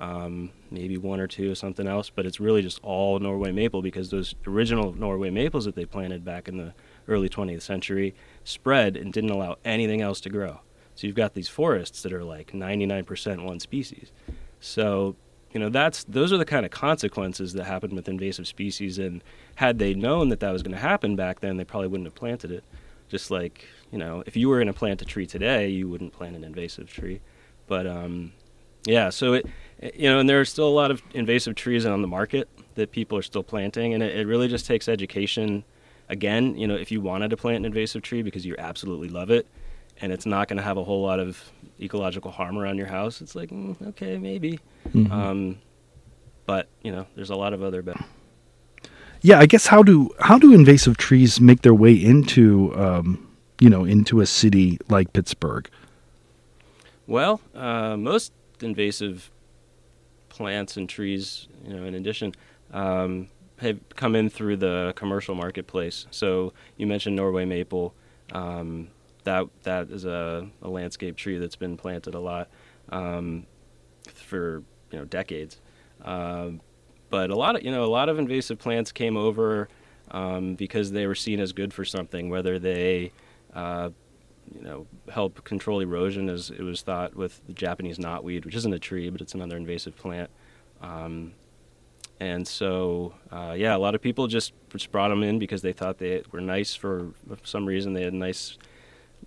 um, 0.02 0.50
maybe 0.72 0.98
one 0.98 1.20
or 1.20 1.28
two 1.28 1.52
or 1.52 1.54
something 1.54 1.86
else, 1.86 2.10
but 2.10 2.26
it's 2.26 2.40
really 2.40 2.60
just 2.60 2.80
all 2.82 3.20
Norway 3.20 3.52
maple 3.52 3.82
because 3.82 4.10
those 4.10 4.34
original 4.48 4.92
Norway 4.92 5.30
maples 5.30 5.64
that 5.64 5.76
they 5.76 5.84
planted 5.84 6.24
back 6.24 6.48
in 6.48 6.56
the 6.56 6.74
early 7.06 7.28
20th 7.28 7.62
century 7.62 8.12
spread 8.42 8.96
and 8.96 9.12
didn't 9.12 9.30
allow 9.30 9.58
anything 9.64 10.02
else 10.02 10.20
to 10.22 10.28
grow. 10.28 10.60
So 10.96 11.06
you've 11.06 11.14
got 11.14 11.34
these 11.34 11.48
forests 11.48 12.02
that 12.02 12.12
are 12.12 12.24
like 12.24 12.50
99% 12.50 13.44
one 13.44 13.60
species. 13.60 14.10
So 14.58 15.14
you 15.52 15.60
know 15.60 15.68
that's 15.68 16.02
those 16.04 16.32
are 16.32 16.38
the 16.38 16.44
kind 16.44 16.64
of 16.64 16.72
consequences 16.72 17.52
that 17.52 17.64
happen 17.64 17.94
with 17.94 18.08
invasive 18.08 18.46
species 18.46 18.98
and 18.98 19.22
had 19.56 19.78
they 19.78 19.94
known 19.94 20.30
that 20.30 20.40
that 20.40 20.50
was 20.50 20.62
going 20.62 20.74
to 20.74 20.80
happen 20.80 21.14
back 21.14 21.40
then 21.40 21.58
they 21.58 21.64
probably 21.64 21.88
wouldn't 21.88 22.06
have 22.06 22.14
planted 22.14 22.50
it 22.50 22.64
just 23.10 23.30
like 23.30 23.66
you 23.90 23.98
know 23.98 24.22
if 24.24 24.34
you 24.34 24.48
were 24.48 24.56
going 24.56 24.66
to 24.66 24.72
plant 24.72 25.02
a 25.02 25.04
tree 25.04 25.26
today 25.26 25.68
you 25.68 25.90
wouldn't 25.90 26.10
plant 26.14 26.34
an 26.34 26.42
invasive 26.42 26.90
tree 26.90 27.20
but 27.66 27.86
um, 27.86 28.32
yeah 28.86 29.10
so 29.10 29.34
it 29.34 29.46
you 29.94 30.08
know 30.08 30.18
and 30.18 30.28
there 30.28 30.40
are 30.40 30.44
still 30.44 30.68
a 30.68 30.70
lot 30.70 30.90
of 30.90 31.02
invasive 31.14 31.54
trees 31.54 31.84
on 31.86 32.02
the 32.02 32.08
market 32.08 32.48
that 32.74 32.90
people 32.90 33.18
are 33.18 33.22
still 33.22 33.42
planting 33.42 33.94
and 33.94 34.02
it, 34.02 34.16
it 34.16 34.26
really 34.26 34.48
just 34.48 34.66
takes 34.66 34.88
education 34.88 35.64
again 36.08 36.56
you 36.56 36.66
know 36.66 36.74
if 36.74 36.90
you 36.90 37.00
wanted 37.00 37.30
to 37.30 37.36
plant 37.36 37.58
an 37.58 37.64
invasive 37.64 38.02
tree 38.02 38.22
because 38.22 38.44
you 38.46 38.54
absolutely 38.58 39.08
love 39.08 39.30
it 39.30 39.46
and 40.00 40.12
it's 40.12 40.26
not 40.26 40.48
going 40.48 40.56
to 40.56 40.62
have 40.62 40.76
a 40.76 40.84
whole 40.84 41.02
lot 41.02 41.20
of 41.20 41.50
ecological 41.80 42.30
harm 42.30 42.58
around 42.58 42.78
your 42.78 42.86
house 42.86 43.20
it's 43.20 43.34
like 43.34 43.50
mm, 43.50 43.76
okay 43.86 44.18
maybe 44.18 44.58
Mm-hmm. 44.90 45.12
Um, 45.12 45.58
but 46.46 46.68
you 46.82 46.92
know, 46.92 47.06
there's 47.14 47.30
a 47.30 47.36
lot 47.36 47.52
of 47.52 47.62
other. 47.62 47.82
Be- 47.82 47.92
yeah, 49.20 49.38
I 49.38 49.46
guess 49.46 49.66
how 49.66 49.82
do 49.82 50.10
how 50.20 50.38
do 50.38 50.52
invasive 50.52 50.96
trees 50.96 51.40
make 51.40 51.62
their 51.62 51.74
way 51.74 51.94
into 51.94 52.74
um, 52.76 53.28
you 53.60 53.70
know 53.70 53.84
into 53.84 54.20
a 54.20 54.26
city 54.26 54.78
like 54.88 55.12
Pittsburgh? 55.12 55.68
Well, 57.06 57.40
uh, 57.54 57.96
most 57.96 58.32
invasive 58.60 59.30
plants 60.32 60.78
and 60.78 60.88
trees, 60.88 61.46
you 61.64 61.74
know, 61.74 61.84
in 61.84 61.94
addition, 61.94 62.32
um, 62.72 63.28
have 63.58 63.78
come 63.90 64.16
in 64.16 64.30
through 64.30 64.56
the 64.56 64.94
commercial 64.96 65.34
marketplace. 65.34 66.06
So 66.10 66.54
you 66.78 66.86
mentioned 66.86 67.14
Norway 67.14 67.44
maple. 67.44 67.94
Um, 68.32 68.88
that 69.24 69.46
that 69.62 69.90
is 69.90 70.06
a, 70.06 70.48
a, 70.62 70.68
landscape 70.68 71.16
tree 71.16 71.38
that's 71.38 71.54
been 71.54 71.76
planted 71.76 72.14
a 72.14 72.18
lot 72.18 72.48
um, 72.88 73.46
for 74.12 74.62
you 74.90 74.98
know 74.98 75.04
decades. 75.04 75.60
Um, 76.02 76.60
but 77.10 77.30
a 77.30 77.36
lot 77.36 77.56
of 77.56 77.62
you 77.62 77.70
know 77.70 77.84
a 77.84 77.92
lot 77.92 78.08
of 78.08 78.18
invasive 78.18 78.58
plants 78.58 78.90
came 78.90 79.18
over 79.18 79.68
um, 80.10 80.54
because 80.54 80.90
they 80.92 81.06
were 81.06 81.14
seen 81.14 81.40
as 81.40 81.52
good 81.52 81.74
for 81.74 81.84
something, 81.84 82.30
whether 82.30 82.58
they 82.58 83.12
uh, 83.54 83.90
you 84.54 84.62
know 84.62 84.86
help 85.10 85.44
control 85.44 85.80
erosion, 85.80 86.28
as 86.28 86.50
it 86.50 86.62
was 86.62 86.82
thought 86.82 87.14
with 87.14 87.40
the 87.46 87.52
Japanese 87.52 87.98
knotweed, 87.98 88.44
which 88.44 88.54
isn't 88.54 88.72
a 88.72 88.78
tree 88.78 89.10
but 89.10 89.20
it's 89.20 89.34
another 89.34 89.56
invasive 89.56 89.96
plant. 89.96 90.30
Um, 90.80 91.34
and 92.20 92.46
so, 92.46 93.14
uh, 93.32 93.54
yeah, 93.56 93.74
a 93.74 93.78
lot 93.78 93.96
of 93.96 94.00
people 94.00 94.28
just, 94.28 94.52
just 94.68 94.92
brought 94.92 95.08
them 95.08 95.24
in 95.24 95.40
because 95.40 95.60
they 95.60 95.72
thought 95.72 95.98
they 95.98 96.22
were 96.30 96.40
nice 96.40 96.72
for 96.72 97.14
some 97.42 97.66
reason. 97.66 97.94
They 97.94 98.04
had 98.04 98.14
nice 98.14 98.58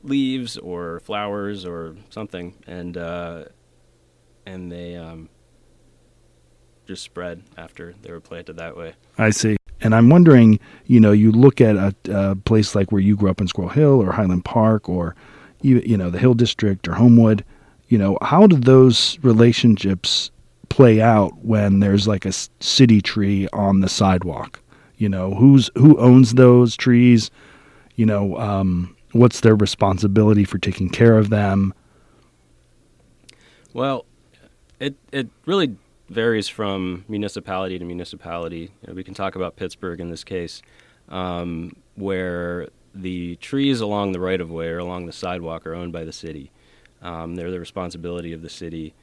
leaves 0.01 0.57
or 0.57 1.01
flowers 1.01 1.65
or 1.65 1.97
something, 2.09 2.55
and 2.67 2.95
uh, 2.95 3.45
and 4.45 4.71
they 4.71 4.95
um, 4.95 5.27
just 6.87 7.03
spread 7.03 7.43
after 7.57 7.95
they 8.01 8.11
were 8.11 8.21
planted 8.21 8.57
that 8.57 8.77
way. 8.77 8.93
I 9.17 9.31
see. 9.31 9.57
And 9.81 9.93
I'm 9.93 10.09
wondering, 10.09 10.59
you 10.85 10.99
know, 10.99 11.11
you 11.11 11.31
look 11.31 11.61
at 11.61 11.75
a, 11.75 11.95
a 12.09 12.35
place 12.35 12.75
like 12.75 12.91
where 12.91 13.01
you 13.01 13.15
grew 13.15 13.29
up 13.29 13.41
in 13.41 13.47
Squirrel 13.47 13.69
Hill 13.69 14.01
or 14.01 14.11
Highland 14.11 14.45
Park 14.45 14.87
or, 14.89 15.15
you, 15.61 15.97
know, 15.97 16.09
the 16.09 16.19
Hill 16.19 16.33
District 16.33 16.87
or 16.87 16.93
Homewood, 16.93 17.43
you 17.87 17.97
know, 17.97 18.17
how 18.21 18.47
do 18.47 18.55
those 18.55 19.19
relationships 19.21 20.31
play 20.69 21.01
out 21.01 21.37
when 21.43 21.79
there's 21.79 22.07
like 22.07 22.25
a 22.25 22.33
city 22.59 23.01
tree 23.01 23.47
on 23.53 23.81
the 23.81 23.89
sidewalk? 23.89 24.61
You 24.97 25.09
know, 25.09 25.35
who's 25.35 25.69
who 25.75 25.97
owns 25.97 26.35
those 26.35 26.75
trees? 26.75 27.29
You 27.95 28.05
know, 28.05 28.37
um, 28.37 28.95
what's 29.11 29.41
their 29.41 29.55
responsibility 29.55 30.45
for 30.45 30.57
taking 30.57 30.89
care 30.89 31.17
of 31.17 31.29
them? 31.29 31.73
Well, 33.73 34.05
it 34.79 34.95
it 35.11 35.27
really 35.45 35.75
varies 36.09 36.47
from 36.47 37.05
municipality 37.07 37.79
to 37.79 37.85
municipality. 37.85 38.71
You 38.81 38.87
know, 38.87 38.93
we 38.93 39.03
can 39.03 39.13
talk 39.13 39.35
about 39.35 39.55
Pittsburgh 39.55 39.99
in 39.99 40.09
this 40.09 40.23
case, 40.23 40.61
um, 41.09 41.75
where 41.95 42.69
the 42.93 43.35
trees 43.37 43.81
along 43.81 44.11
the 44.11 44.19
right 44.19 44.39
of 44.39 44.49
way 44.49 44.67
or 44.67 44.77
along 44.77 45.05
the 45.05 45.11
sidewalk 45.11 45.65
are 45.65 45.75
owned 45.75 45.91
by 45.91 46.03
the 46.03 46.13
city. 46.13 46.51
Um, 47.01 47.35
they're 47.35 47.51
the 47.51 47.59
responsibility 47.59 48.33
of 48.33 48.41
the 48.41 48.49
city. 48.49 48.93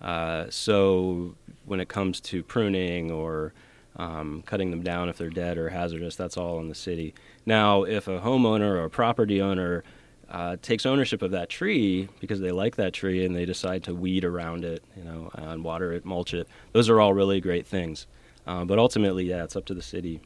Uh, 0.00 0.46
so 0.50 1.34
when 1.64 1.80
it 1.80 1.88
comes 1.88 2.20
to 2.20 2.42
pruning 2.42 3.10
or 3.10 3.52
um, 3.96 4.42
cutting 4.46 4.70
them 4.70 4.82
down 4.82 5.08
if 5.08 5.18
they're 5.18 5.30
dead 5.30 5.58
or 5.58 5.70
hazardous, 5.70 6.14
that's 6.14 6.36
all 6.36 6.60
in 6.60 6.68
the 6.68 6.74
city. 6.74 7.14
Now, 7.46 7.82
if 7.82 8.06
a 8.06 8.20
homeowner 8.20 8.70
or 8.70 8.84
a 8.84 8.90
property 8.90 9.40
owner 9.40 9.82
uh, 10.30 10.56
takes 10.60 10.84
ownership 10.84 11.22
of 11.22 11.30
that 11.30 11.48
tree 11.48 12.08
because 12.20 12.40
they 12.40 12.50
like 12.50 12.76
that 12.76 12.92
tree 12.92 13.24
and 13.24 13.34
they 13.34 13.46
decide 13.46 13.82
to 13.84 13.94
weed 13.94 14.24
around 14.24 14.64
it, 14.64 14.84
you 14.96 15.04
know, 15.04 15.30
and 15.34 15.64
water 15.64 15.92
it, 15.92 16.04
mulch 16.04 16.34
it. 16.34 16.48
Those 16.72 16.88
are 16.88 17.00
all 17.00 17.14
really 17.14 17.40
great 17.40 17.66
things. 17.66 18.06
Uh, 18.46 18.64
but 18.64 18.78
ultimately, 18.78 19.24
yeah, 19.24 19.44
it's 19.44 19.56
up 19.56 19.64
to 19.66 19.74
the 19.74 19.82
city. 19.82 20.20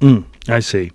Mm, 0.00 0.26
I 0.48 0.60
see. 0.60 0.90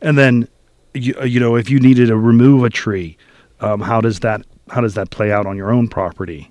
And 0.00 0.18
then, 0.18 0.48
you, 0.94 1.14
you 1.24 1.40
know, 1.40 1.56
if 1.56 1.70
you 1.70 1.80
needed 1.80 2.08
to 2.08 2.16
remove 2.16 2.64
a 2.64 2.70
tree, 2.70 3.16
um, 3.60 3.80
how 3.80 4.00
does 4.00 4.20
that 4.20 4.42
how 4.70 4.80
does 4.80 4.94
that 4.94 5.10
play 5.10 5.30
out 5.30 5.46
on 5.46 5.56
your 5.56 5.70
own 5.70 5.88
property? 5.88 6.50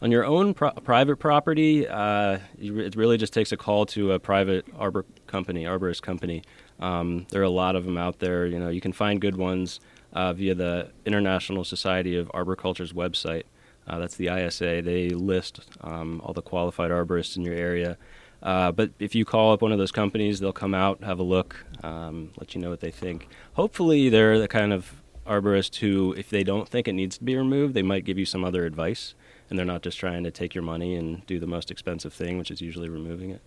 On 0.00 0.10
your 0.10 0.24
own 0.24 0.54
pro- 0.54 0.72
private 0.72 1.16
property, 1.16 1.86
uh, 1.86 2.38
it 2.58 2.96
really 2.96 3.16
just 3.16 3.32
takes 3.32 3.52
a 3.52 3.56
call 3.56 3.86
to 3.86 4.12
a 4.12 4.18
private 4.18 4.66
arbor 4.76 5.04
company, 5.26 5.64
arborist 5.64 6.02
company. 6.02 6.42
Um, 6.80 7.26
there 7.30 7.40
are 7.40 7.44
a 7.44 7.50
lot 7.50 7.76
of 7.76 7.84
them 7.84 7.96
out 7.96 8.18
there. 8.18 8.46
You 8.46 8.58
know, 8.58 8.68
you 8.68 8.80
can 8.80 8.92
find 8.92 9.20
good 9.20 9.36
ones 9.36 9.80
uh, 10.12 10.32
via 10.32 10.54
the 10.54 10.90
International 11.04 11.64
Society 11.64 12.16
of 12.16 12.30
Arboriculture's 12.34 12.92
website. 12.92 13.44
Uh, 13.86 13.98
that's 13.98 14.16
the 14.16 14.28
ISA. 14.28 14.82
They 14.82 15.10
list 15.10 15.60
um, 15.80 16.20
all 16.24 16.32
the 16.32 16.42
qualified 16.42 16.90
arborists 16.90 17.36
in 17.36 17.42
your 17.42 17.54
area. 17.54 17.98
Uh, 18.42 18.72
but 18.72 18.90
if 18.98 19.14
you 19.14 19.24
call 19.24 19.52
up 19.52 19.62
one 19.62 19.72
of 19.72 19.78
those 19.78 19.92
companies, 19.92 20.40
they'll 20.40 20.52
come 20.52 20.74
out, 20.74 21.02
have 21.04 21.18
a 21.18 21.22
look, 21.22 21.64
um, 21.82 22.30
let 22.38 22.54
you 22.54 22.60
know 22.60 22.70
what 22.70 22.80
they 22.80 22.90
think. 22.90 23.28
Hopefully, 23.54 24.08
they're 24.08 24.38
the 24.38 24.48
kind 24.48 24.72
of 24.72 25.00
arborist 25.26 25.76
who, 25.76 26.12
if 26.14 26.28
they 26.28 26.42
don't 26.42 26.68
think 26.68 26.88
it 26.88 26.92
needs 26.92 27.18
to 27.18 27.24
be 27.24 27.36
removed, 27.36 27.74
they 27.74 27.82
might 27.82 28.04
give 28.04 28.18
you 28.18 28.26
some 28.26 28.44
other 28.44 28.66
advice, 28.66 29.14
and 29.48 29.58
they're 29.58 29.66
not 29.66 29.82
just 29.82 29.98
trying 29.98 30.24
to 30.24 30.30
take 30.30 30.54
your 30.54 30.64
money 30.64 30.96
and 30.96 31.24
do 31.26 31.38
the 31.38 31.46
most 31.46 31.70
expensive 31.70 32.12
thing, 32.12 32.36
which 32.36 32.50
is 32.50 32.60
usually 32.60 32.88
removing 32.88 33.30
it. 33.30 33.42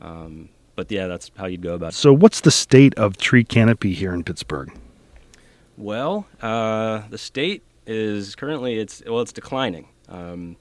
Um, 0.00 0.48
but 0.74 0.90
yeah, 0.90 1.06
that's 1.06 1.30
how 1.36 1.46
you'd 1.46 1.62
go 1.62 1.74
about 1.74 1.92
it. 1.92 1.96
So, 1.96 2.12
what's 2.12 2.40
the 2.40 2.50
state 2.50 2.94
of 2.96 3.16
tree 3.16 3.44
canopy 3.44 3.92
here 3.92 4.12
in 4.12 4.24
Pittsburgh? 4.24 4.72
Well, 5.76 6.26
uh, 6.40 7.02
the 7.10 7.18
state 7.18 7.62
is 7.86 8.34
currently 8.34 8.78
it's 8.78 9.02
well, 9.06 9.20
it's 9.20 9.32
declining. 9.32 9.88
Um, 10.08 10.56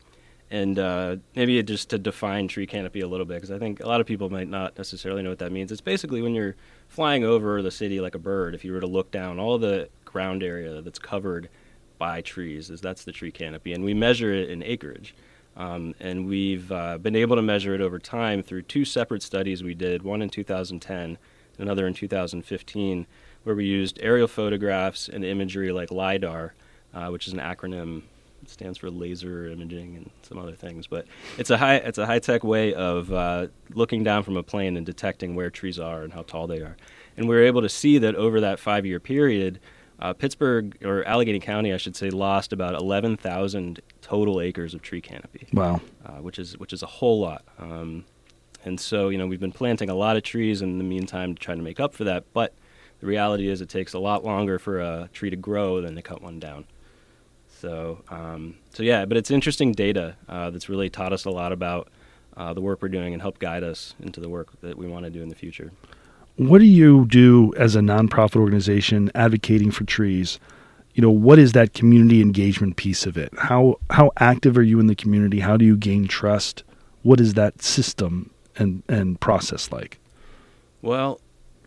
and 0.50 0.77
uh, 0.77 1.15
maybe 1.36 1.62
just 1.63 1.89
to 1.89 1.98
define 1.98 2.48
tree 2.48 2.67
canopy 2.67 3.01
a 3.01 3.08
little 3.08 3.25
bit, 3.25 3.36
because 3.36 3.50
I 3.50 3.58
think 3.58 3.79
a 3.79 3.88
lot 3.88 4.01
of 4.01 4.05
people 4.05 4.29
might 4.29 4.48
not 4.48 4.77
necessarily 4.77 5.24
know 5.24 5.29
what 5.29 5.39
that 5.39 5.51
means. 5.51 5.72
It's 5.72 5.82
basically 5.82 6.22
when 6.22 6.36
you're 6.36 6.55
flying 6.89 7.24
over 7.24 7.63
the 7.63 7.72
city 7.72 8.00
like 8.00 8.13
a 8.13 8.20
bird. 8.20 8.53
If 8.53 8.63
you 8.63 8.72
were 8.72 8.79
to 8.79 8.88
look 8.88 9.10
down, 9.10 9.39
all 9.39 9.58
the 9.58 9.89
ground 10.05 10.43
area 10.43 10.82
that's 10.82 11.00
covered 11.00 11.50
by 11.98 12.22
trees 12.22 12.70
is 12.70 12.82
that's 12.82 13.03
the 13.03 13.12
tree 13.12 13.32
canopy, 13.32 13.74
and 13.74 13.84
we 13.84 13.96
measure 13.96 14.32
it 14.32 14.50
in 14.50 14.62
acreage. 14.62 15.15
Um, 15.55 15.96
and 16.00 16.27
we've 16.27 16.72
uh, 16.72 16.98
been 16.98 17.15
able 17.15 17.36
to 17.36 17.41
measure 17.41 17.74
it 17.74 17.82
over 17.82 18.00
time 18.00 18.43
through 18.43 18.63
two 18.63 18.86
separate 18.86 19.24
studies 19.24 19.63
we 19.63 19.74
did, 19.74 20.03
one 20.03 20.22
in 20.22 20.29
2010, 20.29 21.17
another 21.57 21.88
in 21.88 21.93
2015, 21.93 23.05
where 23.43 23.55
we 23.55 23.65
used 23.65 24.00
aerial 24.01 24.27
photographs 24.27 25.10
and 25.10 25.24
imagery 25.24 25.72
like 25.72 25.91
LIDAR, 25.91 26.53
uh, 26.93 27.07
which 27.07 27.27
is 27.27 27.33
an 27.33 27.39
acronym. 27.39 28.03
It 28.41 28.50
stands 28.50 28.77
for 28.77 28.89
laser 28.89 29.48
imaging 29.48 29.95
and 29.95 30.10
some 30.22 30.38
other 30.38 30.53
things, 30.53 30.86
but 30.86 31.05
it's 31.38 31.50
a 31.50 31.57
high 31.57 31.75
it's 31.75 31.98
a 31.98 32.05
high 32.05 32.19
tech 32.19 32.43
way 32.43 32.74
of 32.74 33.12
uh, 33.13 33.48
looking 33.74 34.03
down 34.03 34.24
from 34.24 34.36
a 34.36 34.43
plane 34.43 34.75
and 34.75 34.86
detecting 34.86 35.33
where 35.33 35.50
trees 35.50 35.79
are 35.79 36.03
and 36.03 36.12
how 36.12 36.24
tall 36.24 36.48
they 36.48 36.60
are. 36.60 36.75
And 37.15 37.29
we 37.29 37.36
were 37.36 37.43
able 37.43 37.62
to 37.62 37.69
see 37.69 37.98
that 38.00 38.15
over 38.15 38.41
that 38.41 38.60
five 38.60 38.86
year 38.86 39.00
period, 39.00 39.60
uh, 40.00 40.12
Pittsburgh 40.13 40.77
or 40.83 41.05
Allegheny 41.05 41.39
County, 41.39 41.72
I 41.72 41.77
should 41.77 41.95
say, 41.95 42.10
lost 42.10 42.51
about 42.51 42.75
11,000 42.75 43.79
total 44.01 44.41
acres 44.41 44.74
of 44.74 44.81
tree 44.81 45.01
canopy. 45.01 45.48
Wow, 45.53 45.79
uh, 46.05 46.17
which 46.17 46.38
is 46.38 46.57
which 46.57 46.74
is 46.74 46.83
a 46.83 46.88
whole 46.88 47.22
lot. 47.22 47.43
Um, 47.57 48.03
and 48.65 48.79
so, 48.79 49.10
you 49.10 49.17
know, 49.17 49.27
we've 49.27 49.39
been 49.39 49.51
planting 49.51 49.89
a 49.89 49.96
lot 49.96 50.15
of 50.15 50.24
trees 50.24 50.62
in 50.62 50.77
the 50.77 50.84
meantime 50.84 51.36
to 51.36 51.39
try 51.41 51.55
to 51.55 51.62
make 51.62 51.79
up 51.79 51.93
for 51.93 52.03
that. 52.05 52.25
But 52.34 52.53
the 53.00 53.08
reality 53.08 53.50
is, 53.50 53.62
it 53.62 53.70
takes 53.70 53.93
a 53.93 54.00
lot 54.00 54.24
longer 54.24 54.58
for 54.60 54.79
a 54.79 55.10
tree 55.13 55.29
to 55.29 55.36
grow 55.36 55.82
than 55.82 55.96
to 55.96 56.01
cut 56.01 56.22
one 56.22 56.39
down. 56.39 56.65
So, 57.60 58.03
um, 58.10 58.55
so 58.74 58.84
yeah, 58.84 59.05
but 59.05 59.15
it's 59.17 59.32
interesting 59.32 59.72
data 59.72 60.15
uh, 60.27 60.50
that's 60.50 60.67
really 60.67 60.89
taught 60.89 61.13
us 61.13 61.25
a 61.25 61.29
lot 61.29 61.51
about 61.51 61.89
uh, 62.36 62.53
the 62.53 62.62
work 62.62 62.82
we're 62.82 62.89
doing 62.89 63.13
and 63.13 63.22
helped 63.22 63.39
guide 63.39 63.63
us 63.63 63.96
into 64.01 64.20
the 64.20 64.29
work 64.29 64.50
that 64.62 64.77
we 64.77 64.88
want 64.88 65.05
to 65.05 65.10
do 65.10 65.22
in 65.22 65.29
the 65.29 65.36
future. 65.36 65.72
What 66.36 66.60
do 66.60 66.65
you 66.65 67.05
do 67.05 67.53
as 67.58 67.75
a 67.75 67.79
nonprofit 67.79 68.38
organization 68.38 69.12
advocating 69.15 69.72
for 69.72 69.84
trees? 69.84 70.39
You 70.93 71.01
know, 71.01 71.10
what 71.10 71.39
is 71.39 71.53
that 71.53 71.74
community 71.74 72.22
engagement 72.22 72.75
piece 72.75 73.05
of 73.05 73.17
it? 73.17 73.32
How 73.38 73.79
how 73.89 74.12
active 74.17 74.58
are 74.58 74.63
you 74.63 74.79
in 74.79 74.88
the 74.88 74.96
community? 74.96 75.39
How 75.39 75.58
do 75.58 75.63
you 75.63 75.77
gain 75.77 76.08
trust? 76.08 76.63
What 77.03 77.20
is 77.20 77.36
that 77.36 77.62
system 77.62 78.32
and 78.57 78.83
and 78.88 79.19
process 79.19 79.72
like? 79.72 80.00
Well, 80.81 81.19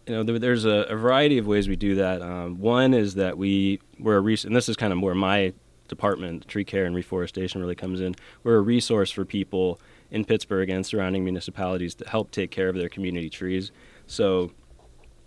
you 0.06 0.14
know, 0.14 0.22
there, 0.22 0.38
there's 0.38 0.64
a, 0.64 0.86
a, 0.88 0.96
variety 0.96 1.38
of 1.38 1.46
ways 1.46 1.68
we 1.68 1.76
do 1.76 1.96
that. 1.96 2.22
Um, 2.22 2.58
one 2.58 2.94
is 2.94 3.14
that 3.14 3.36
we 3.36 3.80
we're 3.98 4.16
a 4.16 4.20
res- 4.20 4.44
and 4.44 4.54
this 4.54 4.68
is 4.68 4.76
kind 4.76 4.92
of 4.92 5.00
where 5.00 5.14
my 5.14 5.52
department, 5.88 6.46
tree 6.48 6.64
care 6.64 6.84
and 6.84 6.94
reforestation, 6.94 7.60
really 7.60 7.74
comes 7.74 8.00
in. 8.00 8.14
We're 8.44 8.56
a 8.56 8.60
resource 8.60 9.10
for 9.10 9.24
people 9.24 9.80
in 10.10 10.24
Pittsburgh 10.24 10.70
and 10.70 10.84
surrounding 10.84 11.24
municipalities 11.24 11.94
to 11.96 12.08
help 12.08 12.30
take 12.30 12.50
care 12.50 12.68
of 12.68 12.76
their 12.76 12.88
community 12.88 13.30
trees. 13.30 13.72
So, 14.06 14.52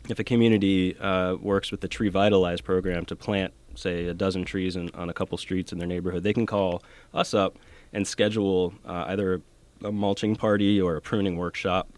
if 0.08 0.18
a 0.20 0.24
community 0.24 0.98
uh, 0.98 1.36
works 1.36 1.72
with 1.72 1.82
the 1.82 1.88
Tree 1.88 2.10
Vitalize 2.10 2.62
program 2.62 3.06
to 3.06 3.16
plant, 3.16 3.54
say, 3.76 4.06
a 4.06 4.14
dozen 4.14 4.46
trees 4.46 4.76
in, 4.76 4.90
on 4.92 5.10
a 5.10 5.14
couple 5.14 5.38
streets 5.38 5.74
in 5.74 5.78
their 5.78 5.88
neighborhood, 5.88 6.24
they 6.24 6.34
can 6.34 6.46
call 6.46 6.84
us 7.14 7.34
up 7.34 7.58
and 7.92 8.08
schedule 8.08 8.74
uh, 8.86 9.06
either 9.08 9.42
a 9.84 9.92
mulching 9.92 10.36
party 10.36 10.80
or 10.80 10.96
a 10.96 11.02
pruning 11.02 11.38
workshop 11.38 11.90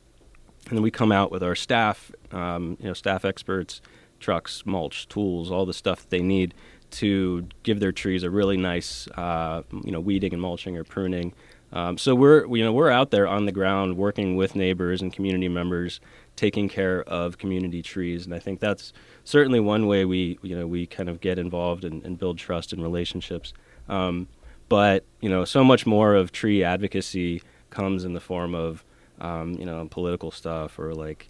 and 0.67 0.77
then 0.77 0.83
we 0.83 0.91
come 0.91 1.11
out 1.11 1.31
with 1.31 1.43
our 1.43 1.55
staff, 1.55 2.11
um, 2.31 2.77
you 2.79 2.87
know, 2.87 2.93
staff 2.93 3.25
experts, 3.25 3.81
trucks, 4.19 4.63
mulch, 4.65 5.07
tools, 5.07 5.51
all 5.51 5.65
the 5.65 5.73
stuff 5.73 6.07
they 6.09 6.21
need 6.21 6.53
to 6.91 7.47
give 7.63 7.79
their 7.79 7.91
trees 7.91 8.23
a 8.23 8.29
really 8.29 8.57
nice, 8.57 9.07
uh, 9.09 9.63
you 9.83 9.91
know, 9.91 9.99
weeding 9.99 10.33
and 10.33 10.41
mulching 10.41 10.77
or 10.77 10.83
pruning. 10.83 11.33
Um, 11.73 11.97
so 11.97 12.13
we're, 12.13 12.45
you 12.53 12.63
know, 12.63 12.73
we're 12.73 12.91
out 12.91 13.11
there 13.11 13.27
on 13.27 13.45
the 13.45 13.51
ground 13.51 13.97
working 13.97 14.35
with 14.35 14.55
neighbors 14.55 15.01
and 15.01 15.11
community 15.11 15.47
members, 15.47 16.01
taking 16.35 16.67
care 16.67 17.01
of 17.03 17.37
community 17.37 17.81
trees, 17.81 18.25
and 18.25 18.35
I 18.35 18.39
think 18.39 18.59
that's 18.59 18.91
certainly 19.23 19.61
one 19.61 19.87
way 19.87 20.03
we, 20.03 20.37
you 20.41 20.55
know, 20.55 20.67
we 20.67 20.85
kind 20.85 21.07
of 21.07 21.21
get 21.21 21.39
involved 21.39 21.85
and, 21.85 22.03
and 22.05 22.17
build 22.17 22.37
trust 22.37 22.73
and 22.73 22.83
relationships. 22.83 23.53
Um, 23.87 24.27
but 24.67 25.05
you 25.21 25.29
know, 25.29 25.43
so 25.45 25.63
much 25.63 25.85
more 25.85 26.15
of 26.15 26.31
tree 26.31 26.63
advocacy 26.63 27.41
comes 27.71 28.03
in 28.05 28.13
the 28.13 28.19
form 28.19 28.53
of 28.53 28.85
um, 29.19 29.53
you 29.53 29.65
know, 29.65 29.87
political 29.89 30.31
stuff 30.31 30.77
or 30.77 30.93
like 30.93 31.29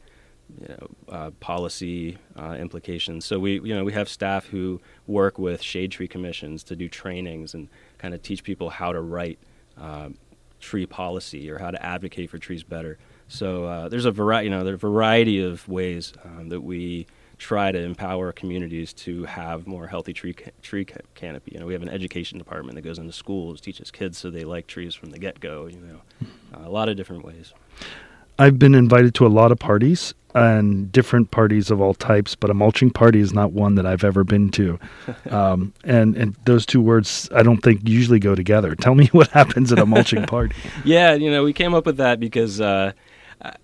you 0.62 0.68
know, 0.68 0.88
uh, 1.10 1.32
policy 1.40 2.18
uh, 2.38 2.56
implications. 2.60 3.26
So 3.26 3.40
we, 3.40 3.54
you 3.62 3.76
know, 3.76 3.84
we 3.84 3.94
have 3.94 4.10
staff 4.10 4.48
who 4.48 4.82
work 5.08 5.38
with 5.38 5.62
shade 5.62 5.92
tree 5.92 6.08
commissions 6.08 6.64
to 6.64 6.76
do 6.76 6.90
trainings 6.90 7.54
and 7.54 7.70
kind 7.98 8.14
of 8.14 8.22
teach 8.22 8.44
people 8.44 8.70
how 8.70 8.92
to 8.92 9.02
write 9.02 9.40
uh, 9.80 10.10
tree 10.60 10.86
policy 10.86 11.50
or 11.50 11.58
how 11.58 11.72
to 11.72 11.84
advocate 11.84 12.30
for 12.30 12.38
trees 12.38 12.64
better. 12.64 12.98
So 13.28 13.66
uh, 13.66 13.90
there's 13.90 14.06
a 14.06 14.12
variety, 14.12 14.46
you 14.46 14.52
know, 14.52 14.64
there's 14.64 14.76
a 14.76 14.78
variety 14.78 15.42
of 15.42 15.68
ways 15.68 16.14
um, 16.26 16.50
that 16.50 16.62
we 16.62 17.08
try 17.42 17.72
to 17.72 17.80
empower 17.80 18.32
communities 18.32 18.94
to 18.94 19.24
have 19.26 19.66
more 19.66 19.88
healthy 19.88 20.14
tree 20.14 20.34
ca- 20.34 20.52
tree 20.62 20.86
ca- 20.86 21.00
canopy. 21.16 21.54
You 21.54 21.60
know, 21.60 21.66
we 21.66 21.74
have 21.74 21.82
an 21.82 21.90
education 21.90 22.38
department 22.38 22.76
that 22.76 22.84
goes 22.84 23.00
into 23.00 23.12
schools, 23.12 23.60
teaches 23.60 23.90
kids 23.90 24.20
so 24.20 24.30
they 24.30 24.44
like 24.44 24.68
trees 24.68 24.94
from 24.94 25.10
the 25.10 25.18
get 25.18 25.40
go. 25.40 25.66
You 25.66 25.80
know, 25.80 26.28
uh, 26.54 26.68
a 26.68 26.70
lot 26.70 26.88
of 26.88 26.98
different 26.98 27.26
ways. 27.26 27.52
I've 28.38 28.60
been 28.60 28.76
invited 28.76 29.16
to 29.16 29.26
a 29.26 29.28
lot 29.30 29.52
of 29.52 29.58
parties 29.58 30.14
and 30.36 30.92
different 30.92 31.32
parties 31.32 31.72
of 31.72 31.82
all 31.82 31.96
types, 31.96 32.36
but 32.36 32.52
a 32.52 32.54
mulching 32.54 32.92
party 32.92 33.20
is 33.20 33.34
not 33.34 33.52
one 33.54 33.74
that 33.76 33.88
I've 33.88 34.04
ever 34.04 34.24
been 34.24 34.50
to. 34.52 34.80
Um, 35.32 35.74
and 35.84 36.16
and 36.16 36.36
those 36.46 36.66
two 36.66 36.82
words 36.82 37.28
I 37.34 37.42
don't 37.42 37.62
think 37.62 37.88
usually 37.90 38.20
go 38.20 38.36
together. 38.36 38.76
Tell 38.76 38.94
me 38.94 39.08
what 39.12 39.30
happens 39.30 39.72
at 39.72 39.80
a 39.80 39.86
mulching 39.88 40.24
party. 40.36 40.56
yeah, 40.86 41.14
you 41.16 41.32
know, 41.32 41.44
we 41.44 41.54
came 41.54 41.74
up 41.74 41.88
with 41.88 41.98
that 41.98 42.20
because. 42.20 42.62
Uh, 42.62 42.92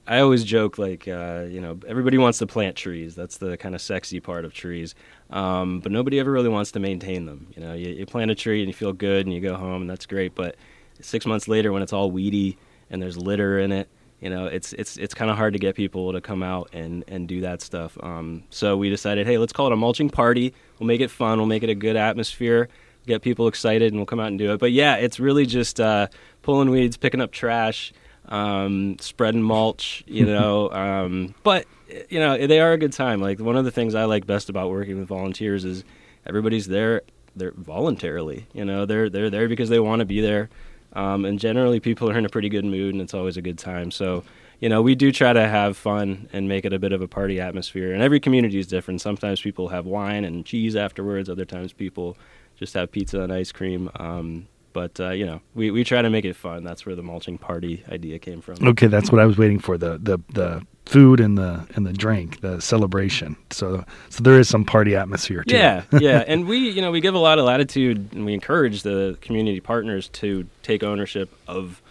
I 0.08 0.20
always 0.20 0.44
joke 0.44 0.78
like 0.78 1.08
uh, 1.08 1.46
you 1.50 1.62
know 1.62 1.80
everybody 1.88 2.18
wants 2.18 2.40
to 2.40 2.48
plant 2.48 2.76
trees. 2.76 3.16
That's 3.16 3.38
the 3.38 3.58
kind 3.58 3.76
of 3.76 3.82
sexy 3.82 4.20
part 4.20 4.44
of 4.44 4.54
trees, 4.54 4.96
um, 5.30 5.82
but 5.82 5.92
nobody 5.92 6.20
ever 6.20 6.32
really 6.32 6.50
wants 6.50 6.72
to 6.72 6.80
maintain 6.80 7.26
them. 7.26 7.48
You 7.56 7.62
know, 7.62 7.74
you, 7.74 7.90
you, 7.90 8.06
plant 8.06 8.32
a 8.32 8.36
tree 8.36 8.62
and 8.62 8.68
you 8.68 8.74
feel 8.74 8.94
good 8.94 9.26
and 9.26 9.36
you 9.36 9.42
go 9.42 9.56
home 9.56 9.82
and 9.82 9.90
that's 9.90 10.06
great. 10.06 10.34
But 10.34 10.56
six 11.00 11.26
months 11.26 11.48
later, 11.48 11.72
when 11.72 11.84
it's 11.84 11.94
all 11.94 12.10
weedy 12.10 12.58
and 12.90 13.02
there's 13.02 13.18
litter 13.18 13.60
in 13.60 13.72
it, 13.72 13.88
you 14.20 14.32
know, 14.32 14.48
it's 14.48 14.74
it's 14.74 14.98
it's 14.98 15.14
kind 15.14 15.30
of 15.30 15.38
hard 15.38 15.54
to 15.54 15.60
get 15.60 15.76
people 15.76 16.12
to 16.14 16.22
come 16.22 16.42
out 16.42 16.70
and 16.74 17.04
and 17.08 17.28
do 17.28 17.42
that 17.42 17.62
stuff. 17.62 17.98
Um, 18.02 18.44
so 18.50 18.78
we 18.78 18.90
decided, 18.90 19.28
hey, 19.28 19.38
let's 19.38 19.54
call 19.54 19.68
it 19.68 19.74
a 19.74 19.78
mulching 19.78 20.10
party. 20.10 20.54
We'll 20.80 20.88
make 20.88 21.02
it 21.02 21.12
fun. 21.12 21.38
We'll 21.38 21.48
make 21.48 21.64
it 21.64 21.70
a 21.70 21.76
good 21.76 21.96
atmosphere. 21.96 22.68
get 23.06 23.22
people 23.22 23.48
excited, 23.48 23.94
and 23.94 23.98
we'll 23.98 24.08
come 24.08 24.20
out 24.20 24.28
and 24.28 24.40
do 24.40 24.54
it. 24.54 24.60
But 24.60 24.72
yeah, 24.72 24.96
it's 24.96 25.20
really 25.20 25.46
just 25.46 25.80
uh, 25.80 26.08
pulling 26.42 26.72
weeds, 26.72 26.98
picking 26.98 27.22
up 27.22 27.32
trash, 27.32 27.94
um, 28.28 28.98
spreading 29.00 29.42
mulch, 29.42 30.04
you 30.08 30.26
know. 30.34 30.72
um, 30.72 31.36
but 31.44 31.66
you 32.10 32.20
know, 32.20 32.46
they 32.46 32.60
are 32.60 32.74
a 32.74 32.78
good 32.78 32.94
time. 32.94 33.22
Like 33.22 33.40
one 33.40 33.56
of 33.56 33.66
the 33.66 33.72
things 33.72 33.96
I 33.96 34.06
like 34.06 34.26
best 34.26 34.50
about 34.50 34.70
working 34.70 35.00
with 35.00 35.08
volunteers 35.08 35.66
is 35.66 35.84
everybody's 36.26 36.68
there. 36.68 37.02
They're 37.36 37.54
voluntarily, 37.56 38.48
you 38.54 38.66
know, 38.66 38.86
they're 38.86 39.10
they're 39.10 39.30
there 39.30 39.48
because 39.48 39.70
they 39.70 39.80
want 39.80 40.00
to 40.00 40.06
be 40.06 40.22
there. 40.22 40.50
Um, 40.94 41.26
and 41.26 41.40
generally, 41.40 41.80
people 41.80 42.10
are 42.10 42.18
in 42.18 42.26
a 42.26 42.30
pretty 42.30 42.50
good 42.50 42.66
mood, 42.66 42.94
and 42.94 43.02
it's 43.02 43.14
always 43.14 43.38
a 43.38 43.42
good 43.42 43.60
time. 43.60 43.92
So, 43.92 44.24
you 44.60 44.70
know, 44.70 44.82
we 44.82 44.96
do 44.96 45.12
try 45.12 45.34
to 45.34 45.48
have 45.48 45.78
fun 45.78 46.28
and 46.34 46.48
make 46.48 46.66
it 46.66 46.74
a 46.74 46.80
bit 46.80 46.92
of 46.94 47.02
a 47.02 47.08
party 47.08 47.40
atmosphere. 47.40 47.94
And 47.94 48.02
every 48.02 48.20
community 48.20 48.58
is 48.58 48.66
different. 48.66 49.02
Sometimes 49.02 49.40
people 49.40 49.68
have 49.68 49.86
wine 49.86 50.26
and 50.26 50.46
cheese 50.46 50.76
afterwards. 50.76 51.30
Other 51.30 51.46
times 51.46 51.74
people 51.74 52.18
just 52.56 52.74
have 52.74 52.92
pizza 52.92 53.22
and 53.22 53.32
ice 53.32 53.52
cream. 53.52 53.92
Um, 53.98 54.48
but 54.78 55.00
uh, 55.00 55.10
you 55.10 55.26
know, 55.26 55.42
we, 55.56 55.72
we 55.72 55.84
try 55.84 56.04
to 56.04 56.10
make 56.12 56.24
it 56.24 56.36
fun. 56.36 56.64
That's 56.64 56.86
where 56.86 56.94
the 56.94 57.02
mulching 57.02 57.40
party 57.40 57.84
idea 57.90 58.20
came 58.20 58.42
from. 58.42 58.58
Okay, 58.62 58.86
that's 58.86 59.12
what 59.12 59.20
I 59.20 59.26
was 59.26 59.36
waiting 59.36 59.58
for 59.58 59.76
the 59.76 59.98
the 59.98 60.20
the 60.34 60.64
food 60.86 61.20
and 61.20 61.36
the 61.36 61.66
and 61.74 61.84
the 61.84 61.94
drink, 61.94 62.42
the 62.42 62.62
celebration. 62.62 63.38
So 63.50 63.84
so 64.10 64.22
there 64.22 64.40
is 64.40 64.48
some 64.48 64.66
party 64.66 64.96
atmosphere 64.96 65.44
too. 65.44 65.56
Yeah, 65.56 65.82
yeah, 66.00 66.24
and 66.28 66.48
we 66.48 66.70
you 66.70 66.80
know 66.84 66.92
we 66.92 67.02
give 67.02 67.16
a 67.16 67.18
lot 67.18 67.40
of 67.40 67.46
latitude 67.46 68.14
and 68.14 68.24
we 68.24 68.36
encourage 68.36 68.84
the 68.84 69.18
community 69.20 69.62
partners 69.62 70.10
to 70.10 70.46
take 70.62 70.84
ownership 70.84 71.36
of 71.48 71.82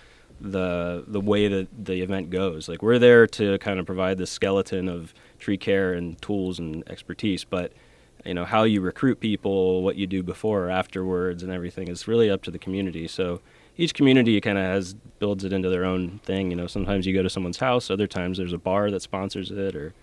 the 0.40 1.02
the 1.09 1.21
way 1.21 1.49
that 1.49 1.66
the 1.76 2.02
event 2.02 2.31
goes. 2.31 2.69
Like 2.69 2.83
we're 2.83 3.00
there 3.00 3.26
to 3.26 3.59
kind 3.59 3.81
of 3.81 3.87
provide 3.87 4.16
the 4.16 4.28
skeleton 4.28 4.88
of 4.88 5.12
tree 5.40 5.59
care 5.59 5.93
and 5.93 6.23
tools 6.23 6.61
and 6.61 6.88
expertise, 6.88 7.43
but 7.43 7.73
you 8.26 8.35
know 8.35 8.45
how 8.45 8.64
you 8.64 8.80
recruit 8.80 9.21
people, 9.21 9.83
what 9.83 9.97
you 9.97 10.06
do 10.06 10.23
before 10.23 10.66
or 10.66 10.71
afterwards, 10.71 11.42
and 11.42 11.52
everything 11.52 11.88
is 11.88 12.09
really 12.09 12.30
up 12.30 12.42
to 12.42 12.50
the 12.50 12.59
community. 12.59 13.06
So 13.09 13.40
each 13.76 13.95
community 13.95 14.40
kind 14.40 14.59
of 14.59 14.64
has 14.64 14.95
builds 15.18 15.45
it 15.45 15.52
into 15.52 15.68
their 15.68 15.85
own 15.85 16.21
thing. 16.25 16.50
You 16.50 16.56
know, 16.56 16.66
sometimes 16.66 17.06
you 17.06 17.14
go 17.14 17.23
to 17.23 17.30
someone's 17.30 17.59
house, 17.59 17.90
other 17.90 18.06
times 18.06 18.38
there's 18.38 18.52
a 18.52 18.59
bar 18.59 18.90
that 18.90 19.02
sponsors 19.02 19.50
it 19.50 19.76
or 19.76 19.95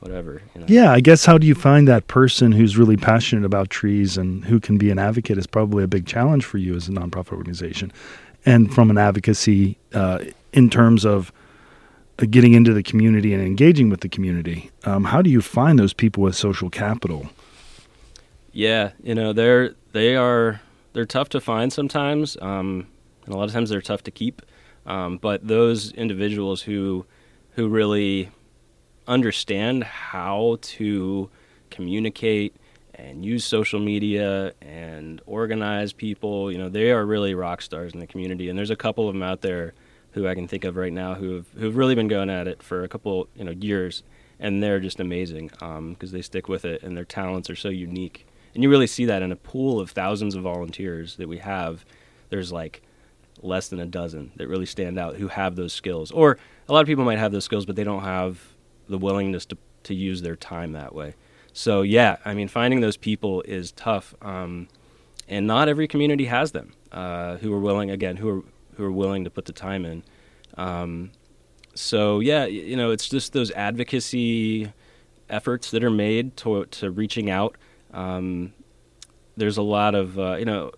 whatever. 0.00 0.42
You 0.54 0.60
know. 0.60 0.66
Yeah, 0.68 0.92
I 0.92 1.00
guess 1.00 1.24
how 1.24 1.38
do 1.38 1.46
you 1.46 1.54
find 1.54 1.86
that 1.88 2.06
person 2.06 2.52
who's 2.52 2.76
really 2.76 2.96
passionate 2.96 3.44
about 3.44 3.70
trees 3.70 4.16
and 4.16 4.44
who 4.44 4.60
can 4.60 4.78
be 4.78 4.90
an 4.90 4.98
advocate 4.98 5.38
is 5.38 5.46
probably 5.46 5.84
a 5.84 5.88
big 5.88 6.06
challenge 6.06 6.44
for 6.44 6.58
you 6.58 6.74
as 6.74 6.88
a 6.88 6.92
nonprofit 6.92 7.32
organization, 7.32 7.92
and 8.46 8.74
from 8.74 8.90
an 8.90 8.98
advocacy 8.98 9.76
uh, 9.94 10.20
in 10.52 10.70
terms 10.70 11.04
of 11.04 11.32
uh, 12.20 12.26
getting 12.30 12.54
into 12.54 12.72
the 12.72 12.82
community 12.82 13.34
and 13.34 13.42
engaging 13.42 13.90
with 13.90 14.00
the 14.00 14.08
community. 14.08 14.70
Um, 14.84 15.04
how 15.04 15.22
do 15.22 15.30
you 15.30 15.40
find 15.40 15.78
those 15.78 15.92
people 15.92 16.22
with 16.22 16.34
social 16.34 16.70
capital? 16.70 17.28
Yeah, 18.58 18.90
you 19.04 19.14
know 19.14 19.32
they're 19.32 19.76
they 19.92 20.16
are 20.16 20.60
they're 20.92 21.06
tough 21.06 21.28
to 21.28 21.40
find 21.40 21.72
sometimes, 21.72 22.36
um, 22.42 22.88
and 23.24 23.32
a 23.32 23.36
lot 23.38 23.44
of 23.44 23.52
times 23.52 23.70
they're 23.70 23.80
tough 23.80 24.02
to 24.02 24.10
keep. 24.10 24.42
Um, 24.84 25.18
but 25.18 25.46
those 25.46 25.92
individuals 25.92 26.62
who 26.62 27.06
who 27.52 27.68
really 27.68 28.30
understand 29.06 29.84
how 29.84 30.58
to 30.62 31.30
communicate 31.70 32.56
and 32.94 33.24
use 33.24 33.44
social 33.44 33.78
media 33.78 34.54
and 34.60 35.22
organize 35.24 35.92
people, 35.92 36.50
you 36.50 36.58
know, 36.58 36.68
they 36.68 36.90
are 36.90 37.06
really 37.06 37.34
rock 37.34 37.62
stars 37.62 37.94
in 37.94 38.00
the 38.00 38.08
community. 38.08 38.48
And 38.48 38.58
there's 38.58 38.70
a 38.70 38.76
couple 38.76 39.08
of 39.08 39.14
them 39.14 39.22
out 39.22 39.40
there 39.40 39.72
who 40.14 40.26
I 40.26 40.34
can 40.34 40.48
think 40.48 40.64
of 40.64 40.74
right 40.74 40.92
now 40.92 41.14
who've 41.14 41.46
who've 41.56 41.76
really 41.76 41.94
been 41.94 42.08
going 42.08 42.28
at 42.28 42.48
it 42.48 42.64
for 42.64 42.82
a 42.82 42.88
couple 42.88 43.28
you 43.36 43.44
know 43.44 43.52
years, 43.52 44.02
and 44.40 44.60
they're 44.60 44.80
just 44.80 44.98
amazing 44.98 45.46
because 45.46 45.78
um, 45.78 45.96
they 46.00 46.22
stick 46.22 46.48
with 46.48 46.64
it 46.64 46.82
and 46.82 46.96
their 46.96 47.04
talents 47.04 47.48
are 47.48 47.54
so 47.54 47.68
unique. 47.68 48.24
And 48.54 48.62
you 48.62 48.70
really 48.70 48.86
see 48.86 49.04
that 49.04 49.22
in 49.22 49.32
a 49.32 49.36
pool 49.36 49.80
of 49.80 49.90
thousands 49.90 50.34
of 50.34 50.42
volunteers 50.42 51.16
that 51.16 51.28
we 51.28 51.38
have. 51.38 51.84
There's 52.30 52.52
like 52.52 52.82
less 53.42 53.68
than 53.68 53.80
a 53.80 53.86
dozen 53.86 54.32
that 54.36 54.48
really 54.48 54.66
stand 54.66 54.98
out 54.98 55.16
who 55.16 55.28
have 55.28 55.56
those 55.56 55.72
skills. 55.72 56.10
Or 56.10 56.38
a 56.68 56.72
lot 56.72 56.80
of 56.80 56.86
people 56.86 57.04
might 57.04 57.18
have 57.18 57.32
those 57.32 57.44
skills, 57.44 57.66
but 57.66 57.76
they 57.76 57.84
don't 57.84 58.02
have 58.02 58.42
the 58.88 58.98
willingness 58.98 59.44
to, 59.46 59.58
to 59.84 59.94
use 59.94 60.22
their 60.22 60.36
time 60.36 60.72
that 60.72 60.94
way. 60.94 61.14
So, 61.52 61.82
yeah, 61.82 62.16
I 62.24 62.34
mean, 62.34 62.48
finding 62.48 62.80
those 62.80 62.96
people 62.96 63.42
is 63.42 63.72
tough. 63.72 64.14
Um, 64.22 64.68
and 65.28 65.46
not 65.46 65.68
every 65.68 65.88
community 65.88 66.26
has 66.26 66.52
them 66.52 66.72
uh, 66.92 67.36
who 67.36 67.52
are 67.52 67.60
willing, 67.60 67.90
again, 67.90 68.16
who 68.16 68.28
are, 68.28 68.42
who 68.76 68.84
are 68.84 68.92
willing 68.92 69.24
to 69.24 69.30
put 69.30 69.44
the 69.44 69.52
time 69.52 69.84
in. 69.84 70.02
Um, 70.56 71.10
so, 71.74 72.20
yeah, 72.20 72.46
you 72.46 72.76
know, 72.76 72.90
it's 72.90 73.08
just 73.08 73.32
those 73.32 73.50
advocacy 73.52 74.72
efforts 75.28 75.70
that 75.70 75.84
are 75.84 75.90
made 75.90 76.36
to, 76.38 76.64
to 76.66 76.90
reaching 76.90 77.30
out 77.30 77.56
um, 77.92 78.52
there's 79.36 79.56
a 79.56 79.62
lot 79.62 79.94
of 79.94 80.18
uh, 80.18 80.36
you 80.36 80.44
know, 80.44 80.72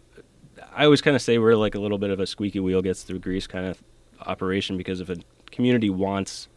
I 0.74 0.84
always 0.84 1.00
kind 1.00 1.16
of 1.16 1.22
say 1.22 1.38
we're 1.38 1.56
like 1.56 1.74
a 1.74 1.80
little 1.80 1.98
bit 1.98 2.10
of 2.10 2.20
a 2.20 2.26
squeaky 2.26 2.60
wheel 2.60 2.82
gets 2.82 3.02
through 3.02 3.18
grease 3.20 3.46
kind 3.46 3.66
of 3.66 3.82
operation 4.26 4.76
because 4.76 5.00
if 5.00 5.08
a 5.08 5.16
community 5.50 5.90
wants 5.90 6.48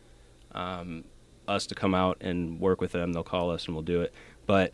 um, 0.53 1.03
us 1.47 1.65
to 1.67 1.75
come 1.75 1.95
out 1.95 2.17
and 2.21 2.59
work 2.59 2.81
with 2.81 2.91
them, 2.91 3.13
they'll 3.13 3.23
call 3.23 3.51
us 3.51 3.65
and 3.65 3.75
we'll 3.75 3.83
do 3.83 4.01
it. 4.01 4.13
But 4.45 4.73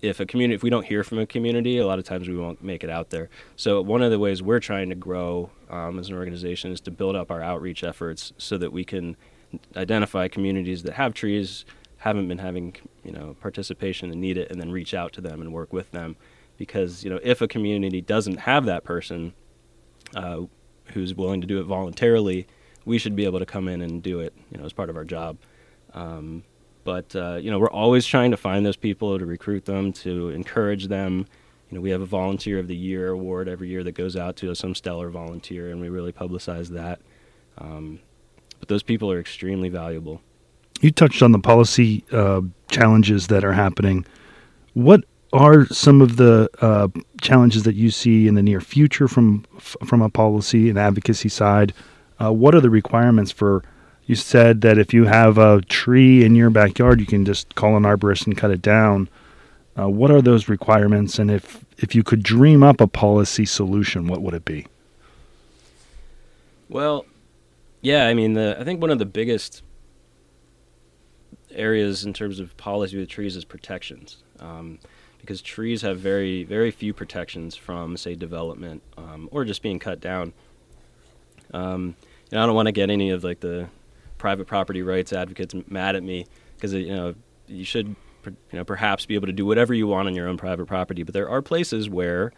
if 0.00 0.18
a 0.18 0.26
community, 0.26 0.56
if 0.56 0.62
we 0.62 0.70
don't 0.70 0.84
hear 0.84 1.04
from 1.04 1.18
a 1.18 1.26
community, 1.26 1.78
a 1.78 1.86
lot 1.86 1.98
of 1.98 2.04
times 2.04 2.28
we 2.28 2.36
won't 2.36 2.62
make 2.62 2.82
it 2.82 2.90
out 2.90 3.10
there. 3.10 3.30
So 3.54 3.80
one 3.80 4.02
of 4.02 4.10
the 4.10 4.18
ways 4.18 4.42
we're 4.42 4.60
trying 4.60 4.88
to 4.88 4.96
grow 4.96 5.50
um, 5.70 5.98
as 5.98 6.08
an 6.08 6.16
organization 6.16 6.72
is 6.72 6.80
to 6.82 6.90
build 6.90 7.14
up 7.14 7.30
our 7.30 7.40
outreach 7.40 7.84
efforts 7.84 8.32
so 8.36 8.58
that 8.58 8.72
we 8.72 8.84
can 8.84 9.16
identify 9.76 10.28
communities 10.28 10.82
that 10.82 10.94
have 10.94 11.14
trees 11.14 11.64
haven't 12.02 12.26
been 12.26 12.38
having 12.38 12.74
you 13.04 13.12
know 13.12 13.36
participation 13.40 14.10
and 14.10 14.20
need 14.20 14.36
it, 14.36 14.50
and 14.50 14.60
then 14.60 14.72
reach 14.72 14.92
out 14.92 15.12
to 15.12 15.20
them 15.20 15.40
and 15.40 15.52
work 15.52 15.72
with 15.72 15.92
them, 15.92 16.16
because 16.56 17.04
you 17.04 17.10
know 17.10 17.20
if 17.22 17.40
a 17.40 17.46
community 17.46 18.00
doesn't 18.00 18.38
have 18.38 18.64
that 18.64 18.82
person 18.82 19.32
uh, 20.16 20.40
who's 20.86 21.14
willing 21.14 21.40
to 21.40 21.46
do 21.46 21.60
it 21.60 21.64
voluntarily, 21.64 22.46
we 22.84 22.98
should 22.98 23.14
be 23.14 23.24
able 23.24 23.38
to 23.38 23.46
come 23.46 23.68
in 23.68 23.80
and 23.80 24.02
do 24.02 24.18
it 24.18 24.34
you 24.50 24.58
know 24.58 24.64
as 24.64 24.72
part 24.72 24.90
of 24.90 24.96
our 24.96 25.04
job. 25.04 25.38
Um, 25.94 26.42
but 26.82 27.14
uh, 27.14 27.36
you 27.40 27.52
know 27.52 27.60
we're 27.60 27.70
always 27.70 28.04
trying 28.04 28.32
to 28.32 28.36
find 28.36 28.66
those 28.66 28.76
people 28.76 29.16
to 29.16 29.24
recruit 29.24 29.64
them 29.64 29.92
to 29.92 30.30
encourage 30.30 30.88
them. 30.88 31.26
You 31.70 31.76
know 31.76 31.80
we 31.80 31.90
have 31.90 32.02
a 32.02 32.06
volunteer 32.06 32.58
of 32.58 32.66
the 32.66 32.76
year 32.76 33.10
award 33.10 33.48
every 33.48 33.68
year 33.68 33.84
that 33.84 33.92
goes 33.92 34.16
out 34.16 34.34
to 34.38 34.52
some 34.56 34.74
stellar 34.74 35.08
volunteer, 35.08 35.70
and 35.70 35.80
we 35.80 35.88
really 35.88 36.12
publicize 36.12 36.68
that. 36.70 37.00
Um, 37.58 38.00
but 38.58 38.68
those 38.68 38.82
people 38.82 39.10
are 39.12 39.20
extremely 39.20 39.68
valuable. 39.68 40.20
You 40.82 40.90
touched 40.90 41.22
on 41.22 41.30
the 41.30 41.38
policy 41.38 42.04
uh, 42.12 42.42
challenges 42.68 43.28
that 43.28 43.44
are 43.44 43.52
happening. 43.52 44.04
What 44.74 45.04
are 45.32 45.64
some 45.66 46.02
of 46.02 46.16
the 46.16 46.50
uh, 46.60 46.88
challenges 47.20 47.62
that 47.62 47.76
you 47.76 47.90
see 47.90 48.26
in 48.26 48.34
the 48.34 48.42
near 48.42 48.60
future 48.60 49.06
from 49.06 49.44
from 49.60 50.02
a 50.02 50.10
policy 50.10 50.68
and 50.68 50.78
advocacy 50.78 51.28
side? 51.28 51.72
Uh, 52.20 52.32
what 52.32 52.54
are 52.54 52.60
the 52.60 52.68
requirements 52.68 53.30
for? 53.30 53.62
You 54.06 54.16
said 54.16 54.62
that 54.62 54.76
if 54.76 54.92
you 54.92 55.04
have 55.04 55.38
a 55.38 55.62
tree 55.62 56.24
in 56.24 56.34
your 56.34 56.50
backyard, 56.50 56.98
you 56.98 57.06
can 57.06 57.24
just 57.24 57.54
call 57.54 57.76
an 57.76 57.84
arborist 57.84 58.26
and 58.26 58.36
cut 58.36 58.50
it 58.50 58.60
down. 58.60 59.08
Uh, 59.78 59.88
what 59.88 60.10
are 60.10 60.20
those 60.20 60.48
requirements? 60.48 61.20
And 61.20 61.30
if 61.30 61.64
if 61.78 61.94
you 61.94 62.02
could 62.02 62.24
dream 62.24 62.64
up 62.64 62.80
a 62.80 62.88
policy 62.88 63.44
solution, 63.44 64.08
what 64.08 64.20
would 64.20 64.34
it 64.34 64.44
be? 64.44 64.66
Well, 66.68 67.06
yeah, 67.82 68.08
I 68.08 68.14
mean, 68.14 68.32
the 68.32 68.56
I 68.58 68.64
think 68.64 68.80
one 68.80 68.90
of 68.90 68.98
the 68.98 69.06
biggest 69.06 69.62
areas 71.54 72.04
in 72.04 72.12
terms 72.12 72.40
of 72.40 72.56
policy 72.56 72.98
with 72.98 73.08
trees 73.08 73.36
is 73.36 73.44
protections, 73.44 74.22
um, 74.40 74.78
because 75.20 75.40
trees 75.40 75.82
have 75.82 75.98
very 75.98 76.44
very 76.44 76.70
few 76.70 76.92
protections 76.92 77.56
from 77.56 77.96
say 77.96 78.14
development 78.14 78.82
um, 78.96 79.28
or 79.32 79.44
just 79.44 79.62
being 79.62 79.78
cut 79.78 80.00
down. 80.00 80.32
Um, 81.54 81.96
and 82.30 82.40
I 82.40 82.46
don't 82.46 82.54
want 82.54 82.66
to 82.66 82.72
get 82.72 82.90
any 82.90 83.10
of 83.10 83.24
like 83.24 83.40
the 83.40 83.68
private 84.18 84.46
property 84.46 84.82
rights 84.82 85.12
advocates 85.12 85.54
mad 85.68 85.96
at 85.96 86.02
me 86.02 86.26
because 86.56 86.72
you 86.72 86.94
know 86.94 87.14
you 87.46 87.64
should 87.64 87.94
you 88.24 88.36
know 88.52 88.64
perhaps 88.64 89.06
be 89.06 89.14
able 89.14 89.26
to 89.26 89.32
do 89.32 89.44
whatever 89.44 89.74
you 89.74 89.86
want 89.86 90.08
on 90.08 90.14
your 90.14 90.28
own 90.28 90.36
private 90.36 90.66
property, 90.66 91.02
but 91.02 91.12
there 91.14 91.28
are 91.28 91.42
places 91.42 91.88
where 91.88 92.32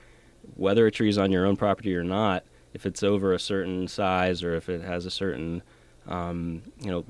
whether 0.57 0.87
a 0.87 0.90
tree 0.90 1.09
is 1.09 1.18
on 1.18 1.31
your 1.33 1.46
own 1.46 1.57
property 1.57 1.94
or 1.96 2.05
not, 2.05 2.44
if 2.74 2.87
it's 2.87 3.03
over 3.03 3.33
a 3.33 3.38
certain 3.38 3.88
size 3.88 4.42
or 4.42 4.55
if 4.55 4.68
it 4.68 4.83
has 4.83 5.07
a 5.07 5.11
certain 5.11 5.62
um, 6.07 6.62
you 6.81 6.90
know 6.90 7.05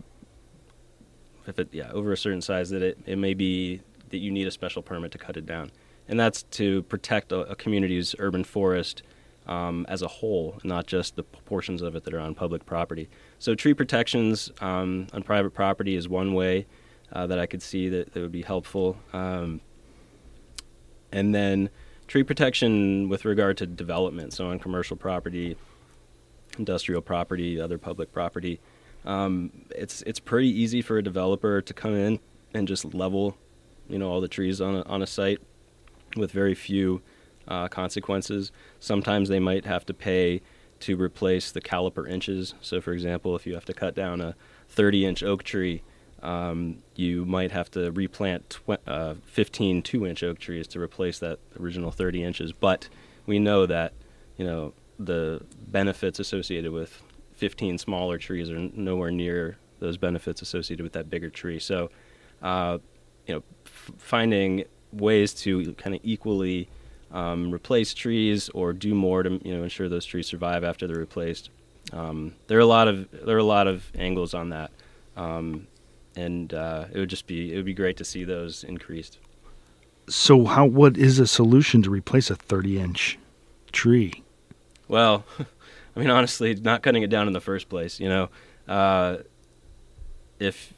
if 1.46 1.58
it 1.58 1.68
yeah 1.72 1.90
over 1.92 2.12
a 2.12 2.16
certain 2.16 2.40
size 2.40 2.70
that 2.70 2.82
it, 2.82 2.98
it 3.06 3.16
may 3.16 3.34
be 3.34 3.80
that 4.10 4.18
you 4.18 4.30
need 4.30 4.46
a 4.46 4.50
special 4.50 4.82
permit 4.82 5.12
to 5.12 5.18
cut 5.18 5.36
it 5.36 5.46
down. 5.46 5.70
And 6.08 6.20
that's 6.20 6.42
to 6.42 6.82
protect 6.84 7.32
a, 7.32 7.40
a 7.40 7.56
community's 7.56 8.14
urban 8.18 8.44
forest 8.44 9.02
um, 9.46 9.86
as 9.88 10.02
a 10.02 10.08
whole 10.08 10.58
not 10.64 10.86
just 10.86 11.16
the 11.16 11.22
portions 11.22 11.82
of 11.82 11.96
it 11.96 12.04
that 12.04 12.14
are 12.14 12.20
on 12.20 12.34
public 12.34 12.64
property. 12.64 13.08
So 13.38 13.54
tree 13.54 13.74
protections 13.74 14.50
um, 14.60 15.06
on 15.12 15.22
private 15.22 15.50
property 15.50 15.96
is 15.96 16.08
one 16.08 16.34
way 16.34 16.66
uh, 17.12 17.26
that 17.26 17.38
I 17.38 17.46
could 17.46 17.62
see 17.62 17.88
that, 17.88 18.12
that 18.12 18.20
would 18.20 18.32
be 18.32 18.42
helpful. 18.42 18.96
Um, 19.12 19.60
and 21.12 21.34
then 21.34 21.70
tree 22.06 22.22
protection 22.22 23.08
with 23.08 23.24
regard 23.24 23.56
to 23.58 23.66
development. 23.66 24.32
So 24.32 24.48
on 24.48 24.58
commercial 24.58 24.96
property 24.96 25.56
industrial 26.58 27.02
property 27.02 27.60
other 27.60 27.78
public 27.78 28.12
property 28.12 28.60
um, 29.04 29.50
it's 29.70 30.02
it's 30.02 30.20
pretty 30.20 30.48
easy 30.48 30.82
for 30.82 30.98
a 30.98 31.02
developer 31.02 31.60
to 31.60 31.74
come 31.74 31.94
in 31.94 32.20
and 32.54 32.66
just 32.66 32.94
level, 32.94 33.36
you 33.88 33.98
know, 33.98 34.10
all 34.10 34.20
the 34.20 34.28
trees 34.28 34.60
on 34.60 34.76
a, 34.76 34.82
on 34.82 35.02
a 35.02 35.06
site 35.06 35.40
with 36.16 36.30
very 36.30 36.54
few 36.54 37.02
uh, 37.48 37.68
consequences. 37.68 38.52
Sometimes 38.80 39.28
they 39.28 39.40
might 39.40 39.64
have 39.64 39.84
to 39.86 39.94
pay 39.94 40.40
to 40.80 40.96
replace 40.96 41.50
the 41.50 41.60
caliper 41.60 42.08
inches. 42.08 42.54
So, 42.60 42.80
for 42.80 42.92
example, 42.92 43.36
if 43.36 43.46
you 43.46 43.54
have 43.54 43.64
to 43.66 43.74
cut 43.74 43.94
down 43.94 44.20
a 44.20 44.34
30 44.68 45.06
inch 45.06 45.22
oak 45.22 45.42
tree, 45.42 45.82
um, 46.22 46.78
you 46.94 47.24
might 47.24 47.50
have 47.50 47.70
to 47.72 47.90
replant 47.92 48.50
tw- 48.50 48.88
uh, 48.88 49.14
15 49.24 49.82
two 49.82 50.06
inch 50.06 50.22
oak 50.22 50.38
trees 50.38 50.66
to 50.68 50.80
replace 50.80 51.18
that 51.18 51.38
original 51.60 51.90
30 51.90 52.24
inches. 52.24 52.52
But 52.52 52.88
we 53.26 53.38
know 53.38 53.66
that, 53.66 53.92
you 54.36 54.46
know, 54.46 54.72
the 54.98 55.42
benefits 55.66 56.18
associated 56.18 56.72
with 56.72 57.02
15 57.36 57.78
smaller 57.78 58.18
trees 58.18 58.50
are 58.50 58.58
nowhere 58.58 59.10
near 59.10 59.56
those 59.80 59.96
benefits 59.96 60.42
associated 60.42 60.82
with 60.82 60.92
that 60.92 61.10
bigger 61.10 61.30
tree. 61.30 61.58
So, 61.58 61.90
uh, 62.42 62.78
you 63.26 63.34
know, 63.34 63.42
f- 63.66 63.92
finding 63.98 64.64
ways 64.92 65.34
to 65.34 65.72
kind 65.74 65.94
of 65.96 66.00
equally 66.04 66.68
um, 67.10 67.52
replace 67.52 67.94
trees 67.94 68.48
or 68.50 68.72
do 68.72 68.94
more 68.94 69.22
to 69.22 69.40
you 69.44 69.56
know 69.56 69.62
ensure 69.62 69.88
those 69.88 70.04
trees 70.04 70.26
survive 70.26 70.64
after 70.64 70.86
they're 70.86 70.96
replaced. 70.96 71.50
Um, 71.92 72.34
there 72.48 72.58
are 72.58 72.62
a 72.62 72.66
lot 72.66 72.88
of 72.88 73.08
there 73.24 73.36
are 73.36 73.40
a 73.40 73.44
lot 73.44 73.66
of 73.66 73.90
angles 73.94 74.34
on 74.34 74.50
that, 74.50 74.70
um, 75.16 75.66
and 76.16 76.52
uh, 76.52 76.86
it 76.92 76.98
would 76.98 77.10
just 77.10 77.26
be 77.26 77.52
it 77.52 77.56
would 77.56 77.64
be 77.64 77.74
great 77.74 77.96
to 77.98 78.04
see 78.04 78.24
those 78.24 78.64
increased. 78.64 79.18
So, 80.08 80.44
how 80.44 80.66
what 80.66 80.96
is 80.96 81.18
a 81.18 81.26
solution 81.26 81.82
to 81.82 81.90
replace 81.90 82.30
a 82.30 82.36
30 82.36 82.78
inch 82.78 83.18
tree? 83.72 84.22
Well, 84.88 85.24
I 85.94 86.00
mean, 86.00 86.10
honestly, 86.10 86.54
not 86.54 86.82
cutting 86.82 87.02
it 87.02 87.10
down 87.10 87.26
in 87.26 87.32
the 87.32 87.40
first 87.40 87.68
place. 87.68 88.00
You 88.00 88.08
know, 88.08 88.28
uh, 88.68 89.18
if 90.38 90.74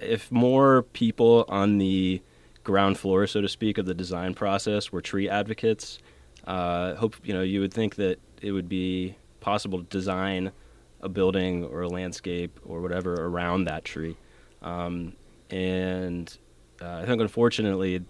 if 0.00 0.30
more 0.30 0.82
people 0.92 1.44
on 1.48 1.78
the 1.78 2.20
ground 2.62 2.98
floor, 2.98 3.26
so 3.26 3.40
to 3.40 3.48
speak, 3.48 3.78
of 3.78 3.86
the 3.86 3.94
design 3.94 4.34
process 4.34 4.92
were 4.92 5.00
tree 5.00 5.28
advocates, 5.28 5.98
uh, 6.46 6.94
hope 6.94 7.16
you 7.24 7.32
know 7.32 7.42
you 7.42 7.60
would 7.60 7.72
think 7.72 7.96
that 7.96 8.18
it 8.42 8.52
would 8.52 8.68
be 8.68 9.16
possible 9.40 9.78
to 9.78 9.84
design 9.84 10.52
a 11.00 11.08
building 11.08 11.64
or 11.64 11.82
a 11.82 11.88
landscape 11.88 12.58
or 12.64 12.80
whatever 12.80 13.14
around 13.14 13.64
that 13.64 13.84
tree. 13.84 14.16
Um, 14.62 15.12
and 15.50 16.36
uh, 16.80 17.00
I 17.02 17.06
think, 17.06 17.20
unfortunately, 17.20 18.02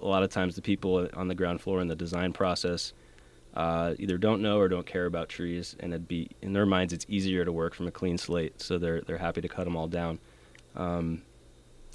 a 0.00 0.06
lot 0.06 0.22
of 0.22 0.30
times 0.30 0.54
the 0.54 0.62
people 0.62 1.08
on 1.14 1.28
the 1.28 1.34
ground 1.34 1.60
floor 1.60 1.80
in 1.80 1.88
the 1.88 1.96
design 1.96 2.32
process 2.32 2.92
uh, 3.56 3.94
either 3.98 4.18
don't 4.18 4.42
know 4.42 4.58
or 4.58 4.68
don't 4.68 4.86
care 4.86 5.06
about 5.06 5.30
trees, 5.30 5.74
and 5.80 5.92
it'd 5.92 6.06
be 6.06 6.28
in 6.42 6.52
their 6.52 6.66
minds 6.66 6.92
it's 6.92 7.06
easier 7.08 7.42
to 7.42 7.50
work 7.50 7.74
from 7.74 7.88
a 7.88 7.90
clean 7.90 8.18
slate, 8.18 8.60
so 8.60 8.76
they're 8.76 9.00
they're 9.00 9.16
happy 9.16 9.40
to 9.40 9.48
cut 9.48 9.64
them 9.64 9.76
all 9.76 9.88
down. 9.88 10.18
Um, 10.76 11.22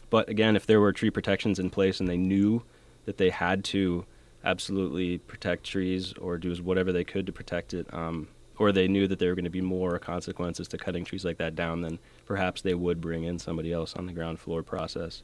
but 0.10 0.28
again, 0.28 0.56
if 0.56 0.66
there 0.66 0.82
were 0.82 0.92
tree 0.92 1.12
protections 1.12 1.60
in 1.60 1.70
place 1.70 2.00
and 2.00 2.10
they 2.10 2.18
knew 2.18 2.64
that 3.06 3.18
they 3.18 3.30
had 3.30 3.64
to 3.66 4.06
absolutely 4.44 5.20
protect 5.20 5.64
trees 5.64 6.14
or 6.14 6.40
do 6.40 6.54
whatever 6.56 6.92
they 6.92 7.04
could 7.04 7.28
to 7.28 7.32
protect 7.32 7.76
it, 7.76 7.86
um, 7.94 8.28
or 8.58 8.72
they 8.72 8.88
knew 8.88 9.08
that 9.08 9.20
there 9.20 9.30
were 9.30 9.36
going 9.36 9.46
to 9.46 9.52
be 9.52 9.62
more 9.62 10.00
consequences 10.00 10.68
to 10.70 10.80
cutting 10.80 11.06
trees 11.06 11.24
like 11.24 11.38
that 11.38 11.56
down, 11.56 11.82
then 11.82 12.00
perhaps 12.26 12.64
they 12.64 12.74
would 12.74 13.00
bring 13.00 13.24
in 13.24 13.38
somebody 13.38 13.72
else 13.72 13.96
on 13.96 14.08
the 14.08 14.14
ground 14.14 14.40
floor 14.40 14.64
process. 14.64 15.22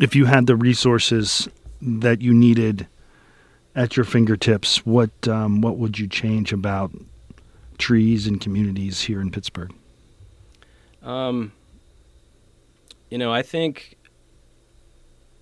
If 0.00 0.14
you 0.14 0.26
had 0.26 0.46
the 0.46 0.56
resources 0.56 1.48
that 1.80 2.20
you 2.20 2.34
needed 2.34 2.86
at 3.74 3.96
your 3.96 4.04
fingertips, 4.04 4.84
what 4.84 5.10
um, 5.28 5.60
what 5.60 5.78
would 5.78 5.98
you 5.98 6.06
change 6.06 6.52
about 6.52 6.92
trees 7.78 8.26
and 8.26 8.40
communities 8.40 9.02
here 9.02 9.20
in 9.20 9.30
Pittsburgh? 9.30 9.72
Um, 11.02 11.52
you 13.10 13.18
know, 13.18 13.32
I 13.32 13.42
think 13.42 13.96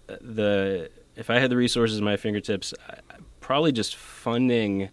the 0.07 0.90
if 1.16 1.31
I 1.31 1.38
had 1.38 1.51
the 1.51 1.57
resources 1.57 1.99
at 1.99 2.03
my 2.03 2.16
fingertips, 2.16 2.73
probably 3.40 3.73
just 3.73 3.97
funding 3.97 4.88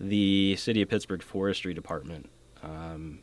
the 0.00 0.56
city 0.56 0.82
of 0.82 0.88
Pittsburgh 0.88 1.22
forestry 1.22 1.74
department 1.74 2.30
um, 2.62 3.20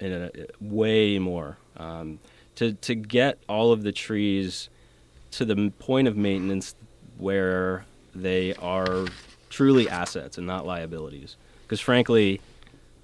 in 0.00 0.12
a, 0.12 0.30
way 0.60 1.18
more 1.18 1.58
um, 1.76 2.18
to 2.56 2.72
to 2.74 2.94
get 2.94 3.38
all 3.48 3.72
of 3.72 3.82
the 3.82 3.92
trees 3.92 4.68
to 5.32 5.44
the 5.44 5.72
point 5.78 6.08
of 6.08 6.16
maintenance 6.16 6.74
where 7.18 7.84
they 8.14 8.54
are 8.54 9.06
truly 9.50 9.88
assets 9.88 10.38
and 10.38 10.46
not 10.46 10.66
liabilities. 10.66 11.36
Because 11.62 11.80
frankly, 11.80 12.40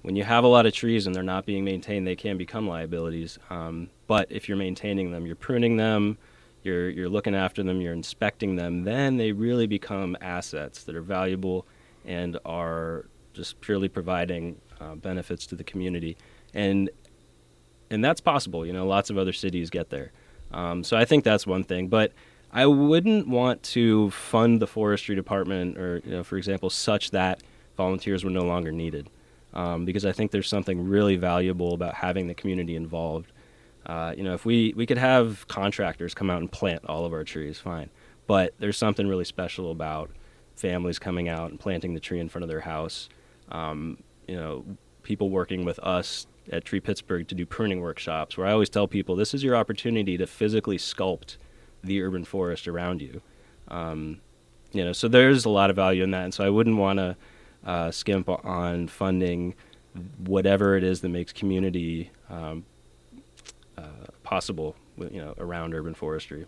when 0.01 0.15
you 0.15 0.23
have 0.23 0.43
a 0.43 0.47
lot 0.47 0.65
of 0.65 0.73
trees 0.73 1.05
and 1.05 1.15
they're 1.15 1.23
not 1.23 1.45
being 1.45 1.63
maintained, 1.63 2.07
they 2.07 2.15
can 2.15 2.37
become 2.37 2.67
liabilities. 2.67 3.37
Um, 3.49 3.89
but 4.07 4.27
if 4.31 4.47
you're 4.47 4.57
maintaining 4.57 5.11
them, 5.11 5.25
you're 5.25 5.35
pruning 5.35 5.77
them, 5.77 6.17
you're 6.63 6.89
you're 6.89 7.09
looking 7.09 7.35
after 7.35 7.63
them, 7.63 7.81
you're 7.81 7.93
inspecting 7.93 8.55
them, 8.55 8.83
then 8.83 9.17
they 9.17 9.31
really 9.31 9.67
become 9.67 10.17
assets 10.21 10.83
that 10.83 10.95
are 10.95 11.01
valuable 11.01 11.65
and 12.05 12.37
are 12.45 13.05
just 13.33 13.61
purely 13.61 13.87
providing 13.87 14.59
uh, 14.79 14.95
benefits 14.95 15.45
to 15.47 15.55
the 15.55 15.63
community. 15.63 16.17
And 16.53 16.89
and 17.89 18.03
that's 18.03 18.21
possible. 18.21 18.65
You 18.65 18.73
know, 18.73 18.87
lots 18.87 19.09
of 19.09 19.17
other 19.17 19.33
cities 19.33 19.69
get 19.69 19.89
there. 19.89 20.11
Um, 20.51 20.83
so 20.83 20.97
I 20.97 21.05
think 21.05 21.23
that's 21.23 21.45
one 21.45 21.63
thing. 21.63 21.87
But 21.87 22.13
I 22.53 22.65
wouldn't 22.65 23.27
want 23.27 23.63
to 23.63 24.11
fund 24.11 24.61
the 24.61 24.67
forestry 24.67 25.15
department, 25.15 25.77
or 25.77 26.01
you 26.03 26.11
know, 26.11 26.23
for 26.23 26.37
example, 26.37 26.69
such 26.69 27.11
that 27.11 27.41
volunteers 27.77 28.23
were 28.23 28.29
no 28.29 28.43
longer 28.43 28.71
needed, 28.71 29.09
um, 29.53 29.85
because 29.85 30.05
I 30.05 30.11
think 30.11 30.31
there's 30.31 30.49
something 30.49 30.87
really 30.87 31.15
valuable 31.15 31.73
about 31.73 31.95
having 31.95 32.27
the 32.27 32.33
community 32.33 32.75
involved. 32.75 33.31
Uh, 33.85 34.13
you 34.15 34.23
know, 34.23 34.33
if 34.33 34.45
we 34.45 34.73
we 34.75 34.85
could 34.85 34.97
have 34.97 35.47
contractors 35.47 36.13
come 36.13 36.29
out 36.29 36.41
and 36.41 36.51
plant 36.51 36.83
all 36.85 37.05
of 37.05 37.13
our 37.13 37.23
trees, 37.23 37.57
fine, 37.57 37.89
but 38.27 38.53
there's 38.59 38.77
something 38.77 39.07
really 39.07 39.25
special 39.25 39.71
about 39.71 40.11
families 40.55 40.99
coming 40.99 41.29
out 41.29 41.51
and 41.51 41.59
planting 41.59 41.93
the 41.93 41.99
tree 41.99 42.19
in 42.19 42.27
front 42.27 42.43
of 42.43 42.49
their 42.49 42.61
house. 42.61 43.07
Um, 43.49 43.97
you 44.27 44.35
know, 44.35 44.65
people 45.03 45.29
working 45.29 45.63
with 45.65 45.79
us 45.79 46.27
at 46.51 46.65
Tree 46.65 46.79
Pittsburgh 46.79 47.27
to 47.29 47.35
do 47.35 47.45
pruning 47.45 47.79
workshops, 47.79 48.37
where 48.37 48.45
I 48.45 48.51
always 48.51 48.69
tell 48.69 48.87
people 48.87 49.15
this 49.15 49.33
is 49.33 49.41
your 49.41 49.55
opportunity 49.55 50.17
to 50.17 50.27
physically 50.27 50.77
sculpt 50.77 51.37
the 51.83 52.01
urban 52.01 52.23
forest 52.23 52.67
around 52.67 53.01
you. 53.01 53.21
Um, 53.67 54.21
you 54.71 54.83
know, 54.83 54.93
so 54.93 55.07
there's 55.07 55.45
a 55.45 55.49
lot 55.49 55.69
of 55.69 55.75
value 55.75 56.03
in 56.03 56.11
that, 56.11 56.23
and 56.23 56.33
so 56.33 56.43
I 56.45 56.49
wouldn't 56.49 56.77
want 56.77 56.99
to 56.99 57.17
uh, 57.65 57.91
skimp 57.91 58.29
on 58.29 58.87
funding 58.87 59.55
whatever 60.25 60.77
it 60.77 60.83
is 60.83 61.01
that 61.01 61.09
makes 61.09 61.33
community 61.33 62.11
um, 62.29 62.65
uh, 63.77 64.07
possible, 64.23 64.75
you 64.97 65.21
know, 65.21 65.33
around 65.37 65.73
urban 65.73 65.93
forestry. 65.93 66.45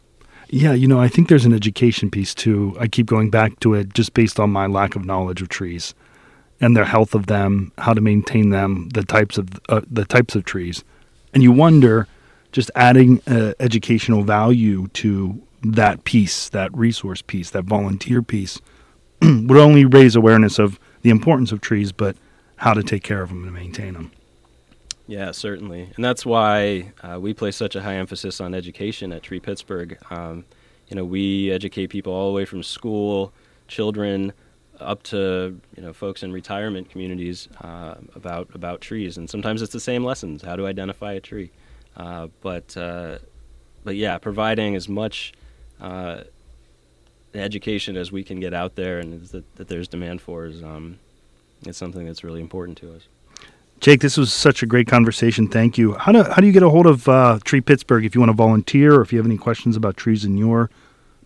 Yeah, 0.49 0.73
you 0.73 0.87
know, 0.87 0.99
I 0.99 1.07
think 1.07 1.29
there's 1.29 1.45
an 1.45 1.53
education 1.53 2.09
piece 2.09 2.33
too. 2.33 2.75
I 2.79 2.87
keep 2.87 3.05
going 3.05 3.29
back 3.29 3.59
to 3.61 3.73
it 3.73 3.93
just 3.93 4.13
based 4.13 4.39
on 4.39 4.49
my 4.51 4.67
lack 4.67 4.95
of 4.95 5.05
knowledge 5.05 5.41
of 5.41 5.49
trees 5.49 5.93
and 6.61 6.75
their 6.75 6.85
health 6.85 7.13
of 7.13 7.27
them, 7.27 7.71
how 7.77 7.93
to 7.93 8.01
maintain 8.01 8.49
them, 8.49 8.89
the 8.93 9.03
types 9.03 9.37
of 9.37 9.49
uh, 9.69 9.81
the 9.89 10.05
types 10.05 10.35
of 10.35 10.45
trees, 10.45 10.83
and 11.33 11.43
you 11.43 11.51
wonder 11.51 12.07
just 12.53 12.71
adding 12.75 13.21
uh, 13.27 13.53
educational 13.59 14.23
value 14.23 14.87
to 14.89 15.41
that 15.63 16.05
piece, 16.05 16.47
that 16.49 16.75
resource 16.75 17.21
piece, 17.21 17.49
that 17.49 17.65
volunteer 17.65 18.21
piece, 18.21 18.61
would 19.21 19.57
only 19.57 19.83
raise 19.83 20.15
awareness 20.15 20.59
of 20.59 20.79
the 21.01 21.09
importance 21.09 21.51
of 21.51 21.59
trees, 21.59 21.91
but 21.91 22.15
how 22.57 22.73
to 22.73 22.83
take 22.83 23.03
care 23.03 23.21
of 23.21 23.29
them 23.29 23.43
and 23.43 23.53
maintain 23.53 23.93
them. 23.93 24.11
Yeah, 25.07 25.31
certainly, 25.31 25.89
and 25.95 26.05
that's 26.05 26.25
why 26.25 26.93
uh, 27.01 27.19
we 27.19 27.33
place 27.33 27.57
such 27.57 27.75
a 27.75 27.81
high 27.81 27.95
emphasis 27.95 28.39
on 28.39 28.53
education 28.53 29.11
at 29.11 29.21
Tree 29.21 29.41
Pittsburgh. 29.41 29.97
Um, 30.09 30.45
you 30.87 30.95
know, 30.95 31.03
we 31.03 31.51
educate 31.51 31.87
people 31.87 32.13
all 32.13 32.29
the 32.29 32.33
way 32.33 32.45
from 32.45 32.63
school, 32.63 33.33
children, 33.67 34.31
up 34.79 35.03
to 35.03 35.59
you 35.75 35.83
know 35.83 35.91
folks 35.91 36.23
in 36.23 36.31
retirement 36.31 36.89
communities 36.89 37.49
uh, 37.61 37.95
about 38.15 38.49
about 38.55 38.79
trees, 38.79 39.17
and 39.17 39.29
sometimes 39.29 39.61
it's 39.61 39.73
the 39.73 39.79
same 39.79 40.05
lessons: 40.05 40.41
how 40.41 40.55
to 40.55 40.65
identify 40.65 41.13
a 41.13 41.19
tree. 41.19 41.51
Uh, 41.95 42.27
but 42.41 42.75
uh, 42.75 43.19
but 43.83 43.95
yeah, 43.95 44.17
providing 44.17 44.75
as 44.75 44.89
much 44.89 45.33
uh, 45.81 46.21
education 47.33 47.97
as 47.97 48.11
we 48.11 48.23
can 48.23 48.39
get 48.39 48.53
out 48.53 48.75
there 48.75 48.99
and 48.99 49.21
that, 49.27 49.55
that 49.55 49.67
there's 49.67 49.87
demand 49.87 50.21
for 50.21 50.45
is 50.45 50.63
um, 50.63 50.99
is 51.65 51.77
something 51.77 52.05
that's 52.05 52.23
really 52.23 52.41
important 52.41 52.77
to 52.79 52.93
us. 52.95 53.03
Jake, 53.79 53.99
this 53.99 54.17
was 54.17 54.31
such 54.31 54.63
a 54.63 54.65
great 54.65 54.87
conversation. 54.87 55.47
Thank 55.47 55.77
you. 55.77 55.93
How 55.93 56.11
do 56.11 56.23
how 56.23 56.35
do 56.35 56.47
you 56.47 56.53
get 56.53 56.63
a 56.63 56.69
hold 56.69 56.85
of 56.85 57.09
uh, 57.09 57.39
Tree 57.43 57.61
Pittsburgh 57.61 58.05
if 58.05 58.15
you 58.15 58.21
want 58.21 58.29
to 58.29 58.35
volunteer 58.35 58.95
or 58.95 59.01
if 59.01 59.11
you 59.11 59.19
have 59.19 59.25
any 59.25 59.37
questions 59.37 59.75
about 59.75 59.97
trees 59.97 60.23
in 60.23 60.37
your 60.37 60.69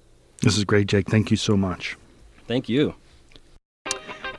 This 0.42 0.57
is 0.57 0.64
great, 0.64 0.87
Jake. 0.87 1.09
Thank 1.09 1.31
you 1.31 1.37
so 1.37 1.57
much. 1.57 1.96
Thank 2.46 2.68
you. 2.68 2.94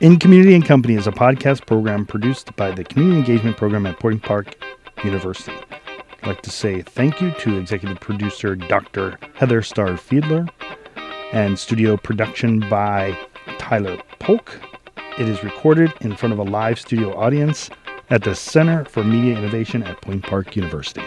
In 0.00 0.18
Community 0.18 0.54
and 0.54 0.64
Company 0.64 0.94
is 0.94 1.06
a 1.06 1.12
podcast 1.12 1.66
program 1.66 2.06
produced 2.06 2.54
by 2.56 2.70
the 2.70 2.84
Community 2.84 3.18
Engagement 3.18 3.56
Program 3.56 3.86
at 3.86 3.98
Point 3.98 4.22
Park 4.22 4.54
University. 5.04 5.52
Like 6.26 6.42
to 6.42 6.50
say 6.50 6.82
thank 6.82 7.20
you 7.20 7.30
to 7.30 7.56
executive 7.56 8.00
producer 8.00 8.56
Dr. 8.56 9.16
Heather 9.34 9.62
Starr 9.62 9.90
Fiedler 9.90 10.50
and 11.32 11.56
studio 11.56 11.96
production 11.96 12.68
by 12.68 13.16
Tyler 13.58 13.96
Polk. 14.18 14.60
It 15.18 15.28
is 15.28 15.44
recorded 15.44 15.92
in 16.00 16.16
front 16.16 16.32
of 16.32 16.40
a 16.40 16.42
live 16.42 16.80
studio 16.80 17.16
audience 17.16 17.70
at 18.10 18.24
the 18.24 18.34
Center 18.34 18.84
for 18.86 19.04
Media 19.04 19.38
Innovation 19.38 19.84
at 19.84 20.00
Point 20.02 20.24
Park 20.24 20.56
University. 20.56 21.04